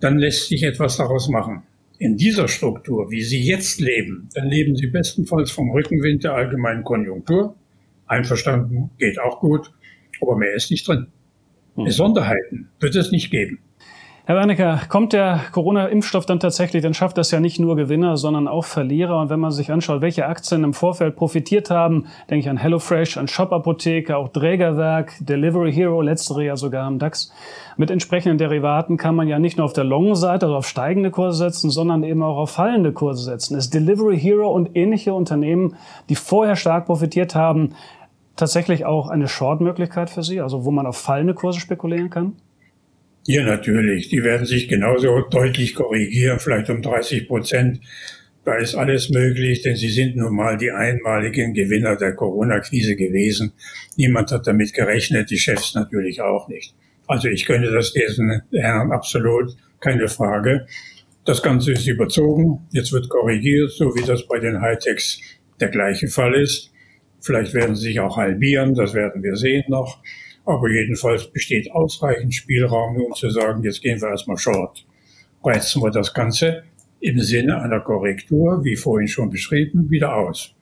Dann 0.00 0.18
lässt 0.18 0.48
sich 0.48 0.64
etwas 0.64 0.96
daraus 0.96 1.28
machen 1.28 1.62
in 2.00 2.16
dieser 2.16 2.48
Struktur, 2.48 3.10
wie 3.10 3.20
Sie 3.20 3.42
jetzt 3.42 3.78
leben, 3.78 4.30
dann 4.34 4.48
leben 4.48 4.74
Sie 4.74 4.86
bestenfalls 4.86 5.50
vom 5.50 5.70
Rückenwind 5.70 6.24
der 6.24 6.32
allgemeinen 6.32 6.82
Konjunktur. 6.82 7.54
Einverstanden, 8.06 8.90
geht 8.98 9.20
auch 9.20 9.38
gut, 9.38 9.70
aber 10.22 10.34
mehr 10.34 10.54
ist 10.54 10.70
nicht 10.70 10.88
drin. 10.88 11.08
Hm. 11.74 11.84
Besonderheiten 11.84 12.70
wird 12.80 12.96
es 12.96 13.12
nicht 13.12 13.30
geben. 13.30 13.58
Herr 14.30 14.36
Wernicke, 14.36 14.78
kommt 14.88 15.12
der 15.12 15.40
Corona-Impfstoff 15.50 16.24
dann 16.24 16.38
tatsächlich, 16.38 16.84
dann 16.84 16.94
schafft 16.94 17.18
das 17.18 17.32
ja 17.32 17.40
nicht 17.40 17.58
nur 17.58 17.74
Gewinner, 17.74 18.16
sondern 18.16 18.46
auch 18.46 18.64
Verlierer. 18.64 19.18
Und 19.18 19.28
wenn 19.28 19.40
man 19.40 19.50
sich 19.50 19.72
anschaut, 19.72 20.02
welche 20.02 20.26
Aktien 20.26 20.62
im 20.62 20.72
Vorfeld 20.72 21.16
profitiert 21.16 21.68
haben, 21.68 22.06
denke 22.30 22.44
ich 22.44 22.48
an 22.48 22.56
HelloFresh, 22.56 23.16
an 23.16 23.26
Shop 23.26 23.52
Apotheke, 23.52 24.16
auch 24.16 24.28
Trägerwerk, 24.28 25.14
Delivery 25.18 25.72
Hero, 25.72 26.00
letztere 26.00 26.44
ja 26.44 26.56
sogar 26.56 26.86
im 26.86 27.00
DAX. 27.00 27.32
Mit 27.76 27.90
entsprechenden 27.90 28.38
Derivaten 28.38 28.96
kann 28.96 29.16
man 29.16 29.26
ja 29.26 29.40
nicht 29.40 29.56
nur 29.56 29.64
auf 29.64 29.72
der 29.72 29.82
Long-Seite, 29.82 30.46
also 30.46 30.58
auf 30.58 30.68
steigende 30.68 31.10
Kurse 31.10 31.36
setzen, 31.36 31.68
sondern 31.68 32.04
eben 32.04 32.22
auch 32.22 32.36
auf 32.36 32.52
fallende 32.52 32.92
Kurse 32.92 33.24
setzen. 33.24 33.56
Ist 33.56 33.74
Delivery 33.74 34.16
Hero 34.16 34.48
und 34.48 34.76
ähnliche 34.76 35.12
Unternehmen, 35.12 35.74
die 36.08 36.14
vorher 36.14 36.54
stark 36.54 36.86
profitiert 36.86 37.34
haben, 37.34 37.70
tatsächlich 38.36 38.86
auch 38.86 39.08
eine 39.08 39.26
Short-Möglichkeit 39.26 40.08
für 40.08 40.22
Sie, 40.22 40.40
also 40.40 40.64
wo 40.64 40.70
man 40.70 40.86
auf 40.86 40.98
fallende 40.98 41.34
Kurse 41.34 41.58
spekulieren 41.58 42.10
kann? 42.10 42.36
Ja, 43.30 43.44
natürlich. 43.44 44.08
Die 44.08 44.24
werden 44.24 44.44
sich 44.44 44.66
genauso 44.66 45.20
deutlich 45.20 45.76
korrigieren, 45.76 46.40
vielleicht 46.40 46.68
um 46.68 46.82
30 46.82 47.28
Prozent. 47.28 47.80
Da 48.44 48.56
ist 48.56 48.74
alles 48.74 49.08
möglich, 49.10 49.62
denn 49.62 49.76
sie 49.76 49.88
sind 49.88 50.16
nun 50.16 50.34
mal 50.34 50.56
die 50.56 50.72
einmaligen 50.72 51.54
Gewinner 51.54 51.94
der 51.94 52.16
Corona-Krise 52.16 52.96
gewesen. 52.96 53.52
Niemand 53.96 54.32
hat 54.32 54.48
damit 54.48 54.74
gerechnet, 54.74 55.30
die 55.30 55.38
Chefs 55.38 55.76
natürlich 55.76 56.20
auch 56.20 56.48
nicht. 56.48 56.74
Also 57.06 57.28
ich 57.28 57.46
könnte 57.46 57.70
das 57.70 57.92
diesen 57.92 58.42
Herren 58.50 58.90
absolut, 58.90 59.54
keine 59.78 60.08
Frage. 60.08 60.66
Das 61.24 61.40
Ganze 61.40 61.70
ist 61.70 61.86
überzogen, 61.86 62.66
jetzt 62.72 62.92
wird 62.92 63.08
korrigiert, 63.08 63.70
so 63.70 63.94
wie 63.94 64.04
das 64.04 64.26
bei 64.26 64.40
den 64.40 64.60
Hightechs 64.60 65.20
der 65.60 65.68
gleiche 65.68 66.08
Fall 66.08 66.34
ist. 66.34 66.72
Vielleicht 67.20 67.54
werden 67.54 67.76
sie 67.76 67.90
sich 67.90 68.00
auch 68.00 68.16
halbieren, 68.16 68.74
das 68.74 68.92
werden 68.92 69.22
wir 69.22 69.36
sehen 69.36 69.66
noch. 69.68 70.02
Aber 70.50 70.68
jedenfalls 70.68 71.28
besteht 71.28 71.70
ausreichend 71.70 72.34
Spielraum, 72.34 72.96
um 72.96 73.14
zu 73.14 73.30
sagen, 73.30 73.62
jetzt 73.62 73.82
gehen 73.82 74.00
wir 74.00 74.08
erstmal 74.08 74.36
short. 74.36 74.84
Reizen 75.44 75.80
wir 75.80 75.92
das 75.92 76.12
Ganze 76.12 76.64
im 76.98 77.20
Sinne 77.20 77.62
einer 77.62 77.78
Korrektur, 77.78 78.64
wie 78.64 78.74
vorhin 78.74 79.06
schon 79.06 79.30
beschrieben, 79.30 79.88
wieder 79.88 80.12
aus. 80.12 80.52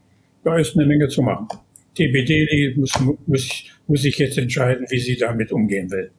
Da 0.44 0.58
ist 0.58 0.76
eine 0.76 0.84
Menge 0.84 1.08
zu 1.08 1.22
machen. 1.22 1.48
TBD 1.94 2.76
muss, 2.76 2.92
muss, 3.26 3.64
muss 3.86 4.02
sich 4.02 4.18
jetzt 4.18 4.36
entscheiden, 4.36 4.84
wie 4.90 5.00
sie 5.00 5.16
damit 5.16 5.52
umgehen 5.52 5.90
will. 5.90 6.10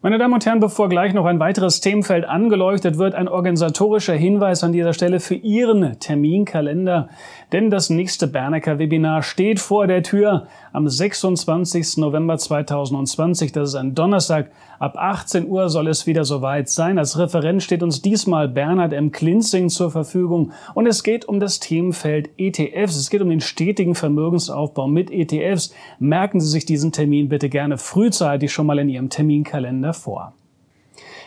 Meine 0.00 0.16
Damen 0.16 0.34
und 0.34 0.46
Herren, 0.46 0.60
bevor 0.60 0.88
gleich 0.88 1.12
noch 1.12 1.24
ein 1.24 1.40
weiteres 1.40 1.80
Themenfeld 1.80 2.24
angeleuchtet 2.24 2.98
wird, 2.98 3.16
ein 3.16 3.26
organisatorischer 3.26 4.14
Hinweis 4.14 4.62
an 4.62 4.70
dieser 4.70 4.92
Stelle 4.92 5.18
für 5.18 5.34
Ihren 5.34 5.98
Terminkalender. 5.98 7.08
Denn 7.50 7.68
das 7.68 7.90
nächste 7.90 8.28
Bernecker 8.28 8.78
Webinar 8.78 9.24
steht 9.24 9.58
vor 9.58 9.88
der 9.88 10.04
Tür 10.04 10.46
am 10.72 10.86
26. 10.86 11.96
November 11.96 12.38
2020. 12.38 13.50
Das 13.50 13.70
ist 13.70 13.74
ein 13.74 13.96
Donnerstag. 13.96 14.52
Ab 14.78 14.94
18 14.96 15.48
Uhr 15.48 15.68
soll 15.68 15.88
es 15.88 16.06
wieder 16.06 16.24
soweit 16.24 16.68
sein. 16.68 17.00
Als 17.00 17.18
Referent 17.18 17.64
steht 17.64 17.82
uns 17.82 18.00
diesmal 18.00 18.46
Bernhard 18.46 18.92
M. 18.92 19.10
Klinzing 19.10 19.68
zur 19.68 19.90
Verfügung. 19.90 20.52
Und 20.74 20.86
es 20.86 21.02
geht 21.02 21.24
um 21.24 21.40
das 21.40 21.58
Themenfeld 21.58 22.30
ETFs. 22.36 22.94
Es 22.94 23.10
geht 23.10 23.20
um 23.20 23.30
den 23.30 23.40
stetigen 23.40 23.96
Vermögensaufbau 23.96 24.86
mit 24.86 25.10
ETFs. 25.10 25.74
Merken 25.98 26.38
Sie 26.38 26.48
sich 26.48 26.66
diesen 26.66 26.92
Termin 26.92 27.28
bitte 27.28 27.48
gerne 27.48 27.78
frühzeitig 27.78 28.52
schon 28.52 28.66
mal 28.66 28.78
in 28.78 28.88
Ihrem 28.88 29.10
Terminkalender 29.10 29.87
vor. 29.92 30.32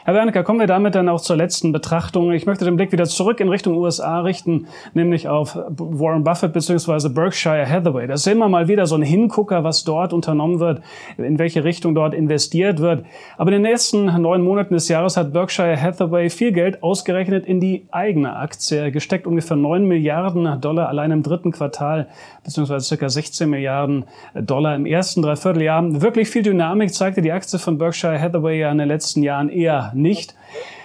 Herr 0.03 0.15
Wernicke, 0.15 0.43
kommen 0.43 0.59
wir 0.59 0.65
damit 0.65 0.95
dann 0.95 1.07
auch 1.09 1.21
zur 1.21 1.35
letzten 1.35 1.71
Betrachtung. 1.71 2.31
Ich 2.31 2.47
möchte 2.47 2.65
den 2.65 2.75
Blick 2.75 2.91
wieder 2.91 3.05
zurück 3.05 3.39
in 3.39 3.49
Richtung 3.49 3.77
USA 3.77 4.21
richten, 4.21 4.65
nämlich 4.95 5.27
auf 5.27 5.55
Warren 5.55 6.23
Buffett 6.23 6.53
bzw. 6.53 7.09
Berkshire 7.09 7.69
Hathaway. 7.69 8.07
Das 8.07 8.21
ist 8.21 8.33
immer 8.33 8.49
mal 8.49 8.67
wieder 8.67 8.87
so 8.87 8.95
ein 8.95 9.03
Hingucker, 9.03 9.63
was 9.63 9.83
dort 9.83 10.11
unternommen 10.11 10.59
wird, 10.59 10.81
in 11.17 11.37
welche 11.37 11.63
Richtung 11.63 11.93
dort 11.93 12.15
investiert 12.15 12.79
wird. 12.79 13.05
Aber 13.37 13.51
in 13.51 13.61
den 13.61 13.71
ersten 13.71 14.05
neun 14.05 14.41
Monaten 14.41 14.73
des 14.73 14.87
Jahres 14.87 15.17
hat 15.17 15.33
Berkshire 15.33 15.79
Hathaway 15.79 16.31
viel 16.31 16.51
Geld 16.51 16.81
ausgerechnet 16.81 17.45
in 17.45 17.59
die 17.59 17.85
eigene 17.91 18.35
Aktie, 18.35 18.91
gesteckt 18.91 19.27
ungefähr 19.27 19.55
neun 19.55 19.85
Milliarden 19.85 20.59
Dollar 20.61 20.89
allein 20.89 21.11
im 21.11 21.21
dritten 21.21 21.51
Quartal, 21.51 22.07
beziehungsweise 22.43 22.87
circa 22.87 23.07
16 23.07 23.47
Milliarden 23.47 24.05
Dollar 24.33 24.73
im 24.75 24.87
ersten 24.87 25.21
Dreivierteljahr. 25.21 26.01
Wirklich 26.01 26.27
viel 26.27 26.41
Dynamik 26.41 26.91
zeigte 26.91 27.21
die 27.21 27.31
Aktie 27.31 27.59
von 27.59 27.77
Berkshire 27.77 28.19
Hathaway 28.19 28.59
ja 28.59 28.71
in 28.71 28.79
den 28.79 28.87
letzten 28.87 29.21
Jahren 29.21 29.49
eher 29.49 29.90
nicht. 29.93 30.35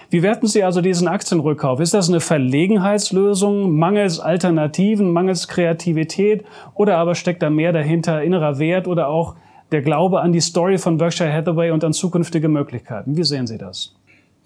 Wie 0.09 0.23
werten 0.23 0.47
Sie 0.47 0.63
also 0.63 0.79
diesen 0.79 1.07
Aktienrückkauf? 1.07 1.81
Ist 1.81 1.93
das 1.93 2.07
eine 2.07 2.21
Verlegenheitslösung, 2.21 3.75
mangels 3.75 4.19
Alternativen, 4.21 5.11
mangels 5.11 5.49
Kreativität 5.49 6.45
oder 6.75 6.97
aber 6.97 7.13
steckt 7.13 7.43
da 7.43 7.49
mehr 7.49 7.73
dahinter, 7.73 8.23
innerer 8.23 8.57
Wert 8.57 8.87
oder 8.87 9.09
auch 9.09 9.35
der 9.73 9.81
Glaube 9.81 10.21
an 10.21 10.31
die 10.31 10.39
Story 10.39 10.77
von 10.77 10.97
Berkshire 10.97 11.31
Hathaway 11.31 11.71
und 11.71 11.83
an 11.83 11.91
zukünftige 11.91 12.47
Möglichkeiten? 12.47 13.17
Wie 13.17 13.23
sehen 13.23 13.47
Sie 13.47 13.57
das? 13.57 13.95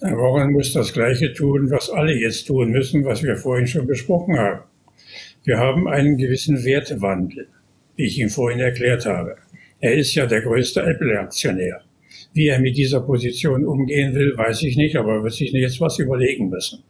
Herr 0.01 0.17
Warren 0.17 0.51
muss 0.51 0.73
das 0.73 0.93
Gleiche 0.93 1.31
tun, 1.33 1.69
was 1.69 1.91
alle 1.91 2.15
jetzt 2.19 2.47
tun 2.47 2.71
müssen, 2.71 3.05
was 3.05 3.21
wir 3.21 3.35
vorhin 3.35 3.67
schon 3.67 3.85
besprochen 3.85 4.39
haben. 4.39 4.61
Wir 5.43 5.59
haben 5.59 5.87
einen 5.87 6.17
gewissen 6.17 6.65
Wertewandel, 6.65 7.47
wie 7.95 8.05
ich 8.05 8.19
Ihnen 8.19 8.31
vorhin 8.31 8.59
erklärt 8.59 9.05
habe. 9.05 9.35
Er 9.79 9.93
ist 9.93 10.15
ja 10.15 10.25
der 10.25 10.41
größte 10.41 10.81
Apple-Aktionär. 10.81 11.81
Wie 12.33 12.47
er 12.47 12.59
mit 12.59 12.77
dieser 12.77 13.01
Position 13.01 13.65
umgehen 13.65 14.15
will, 14.15 14.37
weiß 14.37 14.63
ich 14.63 14.77
nicht, 14.77 14.95
aber 14.95 15.15
er 15.15 15.23
wird 15.23 15.33
sich 15.33 15.51
jetzt 15.51 15.81
was 15.81 15.99
überlegen 15.99 16.49
müssen. 16.49 16.83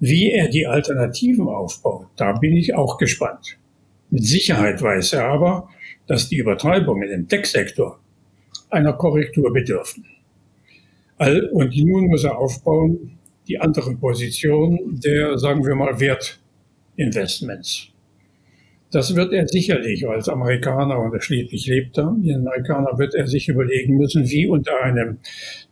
Wie 0.00 0.30
er 0.30 0.48
die 0.48 0.66
Alternativen 0.66 1.48
aufbaut, 1.48 2.06
da 2.16 2.32
bin 2.32 2.56
ich 2.56 2.74
auch 2.74 2.98
gespannt. 2.98 3.58
Mit 4.10 4.24
Sicherheit 4.24 4.80
weiß 4.82 5.14
er 5.14 5.26
aber, 5.26 5.68
dass 6.06 6.28
die 6.28 6.36
Übertreibungen 6.36 7.10
im 7.10 7.28
Tech-Sektor 7.28 7.98
einer 8.70 8.92
Korrektur 8.92 9.52
bedürfen. 9.52 10.04
Und 11.18 11.76
nun 11.76 12.06
muss 12.08 12.24
er 12.24 12.38
aufbauen 12.38 13.18
die 13.48 13.58
andere 13.58 13.94
Position 13.96 15.00
der, 15.02 15.38
sagen 15.38 15.64
wir 15.64 15.74
mal, 15.74 15.98
Wertinvestments. 15.98 17.88
Das 18.92 19.16
wird 19.16 19.32
er 19.32 19.48
sicherlich 19.48 20.08
als 20.08 20.28
Amerikaner, 20.28 20.98
und 21.00 21.20
schließlich 21.22 21.66
lebt 21.66 21.98
er, 21.98 22.14
wie 22.20 22.32
Amerikaner, 22.32 22.98
wird 22.98 23.14
er 23.14 23.26
sich 23.26 23.48
überlegen 23.48 23.96
müssen, 23.96 24.28
wie 24.30 24.46
unter 24.46 24.80
einem 24.80 25.18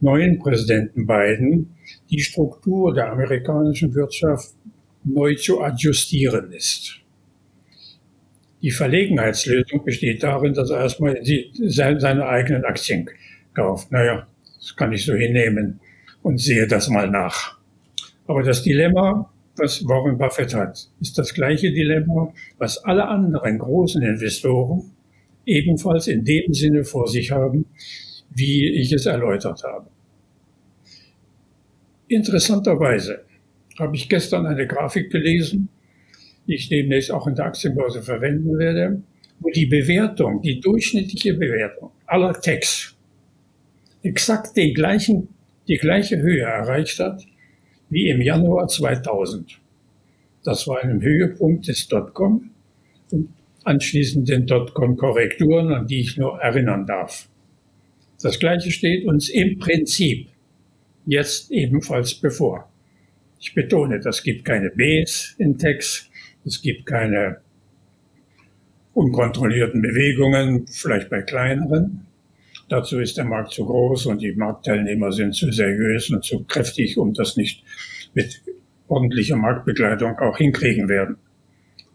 neuen 0.01 0.39
Präsidenten 0.41 1.07
Biden 1.07 1.77
die 2.11 2.21
Struktur 2.21 2.93
der 2.93 3.13
amerikanischen 3.13 3.95
Wirtschaft 3.95 4.55
neu 5.05 5.35
zu 5.35 5.63
adjustieren 5.63 6.51
ist. 6.53 7.01
Die 8.63 8.71
Verlegenheitslösung 8.71 9.85
besteht 9.85 10.23
darin, 10.23 10.55
dass 10.55 10.71
er 10.71 10.81
erstmal 10.81 11.21
seine 11.23 12.27
eigenen 12.27 12.65
Aktien 12.65 13.09
kauft. 13.53 13.93
Naja, 13.93 14.27
das 14.59 14.75
kann 14.75 14.93
ich 14.93 15.05
so 15.05 15.15
hinnehmen 15.15 15.81
und 16.23 16.39
sehe 16.39 16.67
das 16.67 16.89
mal 16.89 17.09
nach. 17.09 17.59
Aber 18.27 18.43
das 18.43 18.63
Dilemma 18.63 19.31
was 19.57 19.87
Warren 19.87 20.19
Buffett 20.19 20.55
hat, 20.55 20.89
ist 21.01 21.17
das 21.17 21.33
gleiche 21.33 21.73
Dilemma, 21.73 22.33
was 22.59 22.79
alle 22.85 23.07
anderen 23.07 23.59
großen 23.59 24.03
Investoren 24.03 24.91
ebenfalls 25.47 26.09
in 26.09 26.25
dem 26.25 26.53
Sinne 26.53 26.85
vor 26.85 27.07
sich 27.07 27.31
haben, 27.31 27.67
wie 28.31 28.69
ich 28.69 28.93
es 28.93 29.07
erläutert 29.07 29.63
habe. 29.63 29.87
Interessanterweise 32.09 33.25
habe 33.79 33.97
ich 33.97 34.09
gestern 34.09 34.47
eine 34.47 34.67
Grafik 34.67 35.11
gelesen, 35.11 35.69
die 36.47 36.55
ich 36.55 36.69
demnächst 36.69 37.11
auch 37.11 37.27
in 37.27 37.35
der 37.35 37.47
Aktienbörse 37.47 38.03
verwenden 38.03 38.59
werde, 38.59 39.03
wo 39.41 39.51
die 39.51 39.67
Bewertung, 39.67 40.43
die 40.43 40.61
durchschnittliche 40.61 41.35
Bewertung 41.35 41.91
aller 42.07 42.33
Techs 42.41 42.97
exakt 44.03 44.57
den 44.57 44.75
gleichen, 44.75 45.29
die 45.67 45.77
gleiche 45.77 46.19
Höhe 46.19 46.43
erreicht 46.43 47.01
hat 47.01 47.25
wie 47.95 48.09
im 48.09 48.21
Januar 48.21 48.67
2000. 48.67 49.61
Das 50.43 50.67
war 50.67 50.83
ein 50.83 51.01
Höhepunkt 51.01 51.69
des 51.69 51.87
Dotcom 51.87 52.51
und 53.13 53.29
anschließend 53.63 54.29
den 54.29 54.47
Dotcom-Korrekturen, 54.47 55.73
an 55.73 55.87
die 55.87 56.01
ich 56.01 56.17
nur 56.17 56.41
erinnern 56.41 56.87
darf. 56.87 57.29
Das 58.21 58.41
Gleiche 58.41 58.73
steht 58.73 59.07
uns 59.07 59.29
im 59.29 59.61
Prinzip 59.61 60.27
jetzt 61.07 61.53
ebenfalls 61.53 62.15
bevor. 62.15 62.69
Ich 63.39 63.55
betone, 63.55 64.01
das 64.01 64.25
gibt 64.25 64.45
keine 64.45 64.71
Bs 64.71 65.37
in 65.39 65.57
Text, 65.57 66.11
es 66.45 66.61
gibt 66.61 66.87
keine 66.87 67.43
unkontrollierten 68.93 69.81
Bewegungen, 69.81 70.67
vielleicht 70.67 71.11
bei 71.11 71.23
kleineren. 71.23 72.07
Dazu 72.69 72.99
ist 72.99 73.17
der 73.17 73.25
Markt 73.25 73.53
zu 73.53 73.65
groß 73.65 74.07
und 74.07 74.23
die 74.23 74.33
Marktteilnehmer 74.33 75.13
sind 75.13 75.35
zu 75.35 75.51
seriös 75.53 76.11
und 76.11 76.25
zu 76.25 76.45
kräftig, 76.45 76.97
um 76.97 77.13
das 77.13 77.37
nicht 77.37 77.63
mit 78.15 78.41
ordentlicher 78.89 79.37
Marktbegleitung 79.37 80.19
auch 80.19 80.39
hinkriegen 80.39 80.89
werden. 80.89 81.17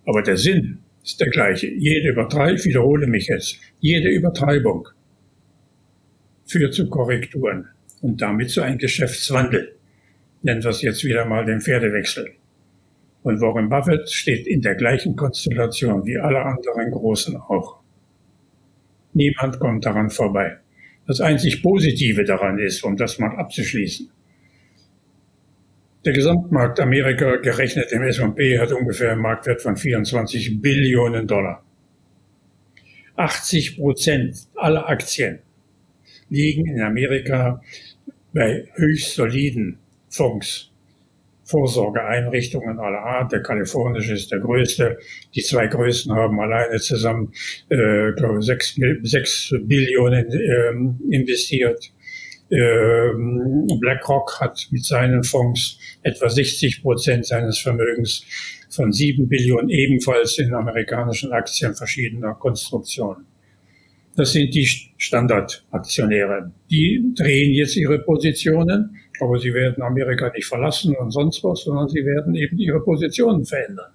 Aber 0.06 0.22
der 0.22 0.38
Sinn 0.38 0.80
ist 1.04 1.20
der 1.20 1.30
gleiche. 1.30 1.68
Jede 1.68 2.10
Übertreibung, 2.10 2.56
ich 2.56 2.66
wiederhole 2.66 3.08
mich 3.08 3.28
jetzt, 3.28 3.58
jede 3.80 4.10
Übertreibung 4.10 4.88
führt 6.46 6.74
zu 6.74 6.90
Korrekturen 6.90 7.70
und 8.02 8.22
damit 8.22 8.50
zu 8.50 8.62
einem 8.62 8.78
Geschäftswandel. 8.78 9.76
Nennen 10.42 10.64
wir 10.64 10.70
es 10.70 10.82
jetzt 10.82 11.04
wieder 11.04 11.26
mal 11.26 11.46
den 11.46 11.62
Pferdewechsel. 11.62 12.32
Und 13.24 13.42
Warren 13.42 13.70
Buffett 13.70 14.10
steht 14.10 14.48
in 14.48 14.62
der 14.62 14.76
gleichen 14.76 15.16
Konstellation 15.16 16.06
wie 16.06 16.18
alle 16.18 16.42
anderen 16.42 16.92
Großen 16.92 17.36
auch. 17.36 17.79
Niemand 19.14 19.60
kommt 19.60 19.86
daran 19.86 20.10
vorbei. 20.10 20.58
Das 21.08 21.22
einzig 21.22 21.64
Positive 21.64 22.24
daran 22.24 22.60
ist, 22.60 22.84
um 22.84 22.96
das 22.96 23.18
mal 23.20 23.36
abzuschließen, 23.36 24.10
Der 26.06 26.14
Gesamtmarkt 26.14 26.80
Amerika, 26.80 27.36
gerechnet 27.38 27.92
im 27.92 28.04
S&P, 28.04 28.58
hat 28.58 28.72
ungefähr 28.72 29.12
einen 29.12 29.22
Marktwert 29.22 29.62
von 29.62 29.76
24 29.76 30.62
Billionen 30.62 31.28
Dollar. 31.28 31.64
80 33.18 33.76
Prozent 33.76 34.48
aller 34.56 34.88
Aktien 34.88 35.40
liegen 36.30 36.68
in 36.68 36.82
Amerika 36.82 37.62
bei 38.34 38.70
höchst 38.76 39.16
soliden 39.16 39.80
Fonds, 40.10 40.69
Vorsorgeeinrichtungen 41.50 42.80
aller 42.80 43.00
Art. 43.00 43.32
Der 43.32 43.42
kalifornische 43.42 44.14
ist 44.14 44.32
der 44.32 44.40
größte. 44.40 45.00
Die 45.34 45.42
zwei 45.42 45.68
größten 45.68 46.14
haben 46.14 46.40
alleine 46.40 46.80
zusammen, 46.80 47.32
äh, 47.70 48.12
glaube 48.16 48.42
sechs, 48.44 48.80
sechs 49.02 49.54
Billionen 49.64 50.32
äh, 50.32 51.16
investiert. 51.16 51.92
Ähm, 52.52 53.68
BlackRock 53.80 54.40
hat 54.40 54.68
mit 54.72 54.86
seinen 54.86 55.24
Fonds 55.24 55.80
etwa 56.04 56.30
60 56.30 56.82
Prozent 56.82 57.26
seines 57.26 57.60
Vermögens 57.60 58.26
von 58.70 58.92
7 58.92 59.28
Billionen 59.28 59.70
ebenfalls 59.70 60.38
in 60.38 60.54
amerikanischen 60.54 61.32
Aktien 61.32 61.74
verschiedener 61.76 62.36
Konstruktionen. 62.36 63.26
Das 64.16 64.34
sind 64.34 64.54
die 64.54 64.68
Standardaktionäre. 64.98 66.52
Die 66.70 67.14
drehen 67.16 67.54
jetzt 67.54 67.78
ihre 67.78 68.00
Positionen, 68.00 68.98
aber 69.20 69.40
sie 69.40 69.54
werden 69.54 69.84
Amerika 69.84 70.32
nicht 70.32 70.46
verlassen 70.46 70.96
und 70.96 71.12
sonst 71.12 71.44
was, 71.44 71.64
sondern 71.64 71.90
sie 71.90 72.06
werden 72.06 72.36
eben 72.36 72.58
ihre 72.58 72.82
Positionen 72.82 73.46
verändern. 73.46 73.92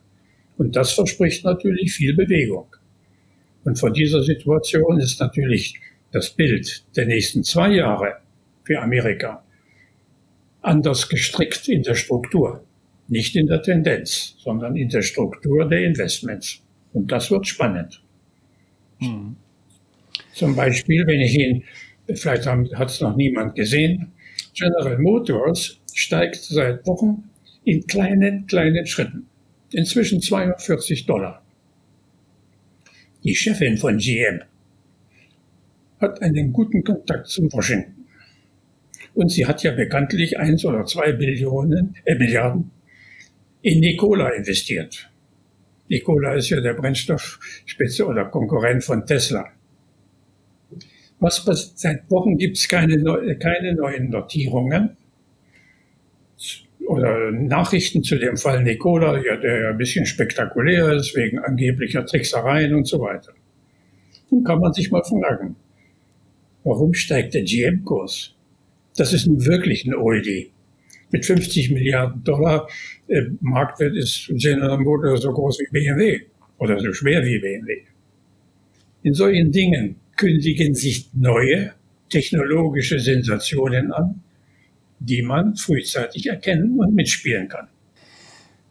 Und 0.57 0.77
das 0.77 0.93
verspricht 0.93 1.45
natürlich 1.45 1.93
viel 1.93 2.15
Bewegung. 2.15 2.67
Und 3.65 3.79
von 3.79 3.93
dieser 3.93 4.23
Situation 4.23 5.01
ist 5.01 5.21
natürlich 5.21 5.81
das 6.13 6.31
Bild 6.31 6.85
der 6.97 7.07
nächsten 7.07 7.43
zwei 7.43 7.71
Jahre 7.71 8.19
für 8.65 8.81
Amerika 8.81 9.43
anders 10.61 11.09
gestrickt 11.09 11.69
in 11.69 11.83
der 11.83 11.95
Struktur. 11.95 12.65
Nicht 13.09 13.37
in 13.37 13.47
der 13.47 13.63
Tendenz, 13.63 14.37
sondern 14.39 14.77
in 14.77 14.89
der 14.89 15.03
Struktur 15.03 15.69
der 15.69 15.85
Investments. 15.85 16.63
Und 16.93 17.13
das 17.13 17.31
wird 17.31 17.47
spannend. 17.47 18.03
Mhm. 19.01 19.37
Zum 20.33 20.57
Beispiel, 20.57 21.07
wenn 21.07 21.21
ich 21.21 21.39
ihn, 21.39 21.65
vielleicht 22.15 22.47
hat 22.47 22.89
es 22.91 23.01
noch 23.01 23.15
niemand 23.15 23.55
gesehen, 23.55 24.14
General 24.55 24.99
Motors 24.99 25.81
steigt 25.93 26.37
seit 26.37 26.87
Wochen 26.87 27.31
in 27.65 27.87
kleinen, 27.87 28.47
kleinen 28.47 28.87
Schritten. 28.87 29.27
Inzwischen 29.73 30.21
42 30.21 31.07
Dollar. 31.07 31.43
Die 33.25 33.35
Chefin 33.35 33.77
von 33.77 33.99
GM 33.99 34.43
hat 36.01 36.23
einen 36.23 36.53
guten 36.53 36.85
Kontakt 36.85 37.27
zum 37.29 37.53
Washington. 37.53 38.07
Und 39.15 39.31
sie 39.31 39.47
hat 39.47 39.63
ja 39.63 39.73
bekanntlich 39.73 40.39
eins 40.39 40.65
oder 40.65 40.85
zwei 40.85 41.13
Billionen, 41.13 41.97
äh, 42.05 42.15
Milliarden 42.15 42.71
in 43.63 43.81
Nikola 43.81 44.29
investiert. 44.31 45.11
Nikola 45.89 46.35
ist 46.35 46.51
ja 46.51 46.61
der 46.61 46.75
Brennstoffspitze 46.75 48.07
oder 48.07 48.27
Konkurrent 48.27 48.85
von 48.85 49.07
Tesla. 49.07 49.51
Was 51.25 51.73
seit 51.77 52.11
Wochen 52.11 52.37
gibt 52.37 52.59
es 52.59 52.69
keine, 52.69 52.99
keine 53.39 53.75
neuen 53.75 54.11
Notierungen 54.11 54.95
oder 56.87 57.31
Nachrichten 57.31 58.03
zu 58.03 58.19
dem 58.19 58.37
Fall 58.37 58.63
Nikola, 58.63 59.17
ja, 59.25 59.39
der 59.39 59.63
ja 59.63 59.71
ein 59.71 59.79
bisschen 59.79 60.05
spektakulär 60.05 60.93
ist 60.93 61.17
wegen 61.17 61.39
angeblicher 61.39 62.05
Tricksereien 62.05 62.75
und 62.75 62.87
so 62.87 63.01
weiter. 63.01 63.33
Nun 64.29 64.45
kann 64.45 64.59
man 64.59 64.75
sich 64.75 64.91
mal 64.91 65.03
fragen, 65.03 65.57
warum 66.63 66.93
steigt 66.93 67.33
der 67.33 67.45
GM-Kurs? 67.45 68.35
Das 68.95 69.15
ist 69.15 69.27
nun 69.27 69.47
wirklich 69.47 69.87
ein 69.87 69.95
Oldie. 69.95 70.51
Mit 71.11 71.25
50 71.25 71.71
Milliarden 71.71 72.23
Dollar 72.23 72.69
äh, 73.09 73.23
Marktwert 73.41 73.97
ist 73.97 74.31
General 74.35 74.77
Motors 74.77 75.23
so 75.23 75.33
groß 75.33 75.59
wie 75.61 75.71
BMW 75.73 76.21
oder 76.59 76.79
so 76.81 76.93
schwer 76.93 77.25
wie 77.25 77.39
BMW. 77.39 77.81
In 79.03 79.15
solchen 79.15 79.51
Dingen 79.51 80.04
kündigen 80.17 80.75
sich 80.75 81.11
neue 81.15 81.73
technologische 82.09 82.99
Sensationen 82.99 83.93
an, 83.93 84.23
die 85.01 85.23
man 85.23 85.57
frühzeitig 85.57 86.29
erkennen 86.29 86.79
und 86.79 86.95
mitspielen 86.95 87.49
kann. 87.49 87.69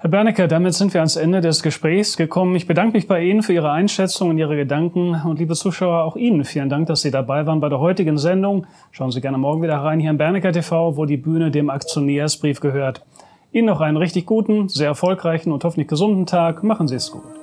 Herr 0.03 0.09
Bernecker, 0.09 0.49
damit 0.49 0.73
sind 0.73 0.93
wir 0.93 0.99
ans 0.99 1.15
Ende 1.15 1.39
des 1.39 1.63
Gesprächs 1.63 2.17
gekommen. 2.17 2.57
Ich 2.57 2.67
bedanke 2.67 2.97
mich 2.97 3.07
bei 3.07 3.23
Ihnen 3.23 3.41
für 3.41 3.53
Ihre 3.53 3.71
Einschätzung 3.71 4.31
und 4.31 4.37
Ihre 4.37 4.57
Gedanken. 4.57 5.15
Und 5.23 5.39
liebe 5.39 5.55
Zuschauer, 5.55 6.03
auch 6.03 6.17
Ihnen 6.17 6.43
vielen 6.43 6.67
Dank, 6.67 6.87
dass 6.87 7.03
Sie 7.03 7.11
dabei 7.11 7.45
waren 7.45 7.61
bei 7.61 7.69
der 7.69 7.79
heutigen 7.79 8.17
Sendung. 8.17 8.67
Schauen 8.91 9.11
Sie 9.11 9.21
gerne 9.21 9.37
morgen 9.37 9.63
wieder 9.63 9.77
rein 9.77 10.01
hier 10.01 10.09
im 10.09 10.17
Bernecker 10.17 10.51
TV, 10.51 10.97
wo 10.97 11.05
die 11.05 11.15
Bühne 11.15 11.51
dem 11.51 11.69
Aktionärsbrief 11.69 12.59
gehört. 12.59 13.05
Ihnen 13.53 13.67
noch 13.67 13.79
einen 13.79 13.95
richtig 13.95 14.25
guten, 14.25 14.67
sehr 14.67 14.87
erfolgreichen 14.87 15.53
und 15.53 15.63
hoffentlich 15.63 15.87
gesunden 15.87 16.25
Tag. 16.25 16.63
Machen 16.63 16.89
Sie 16.89 16.95
es 16.95 17.09
gut. 17.09 17.42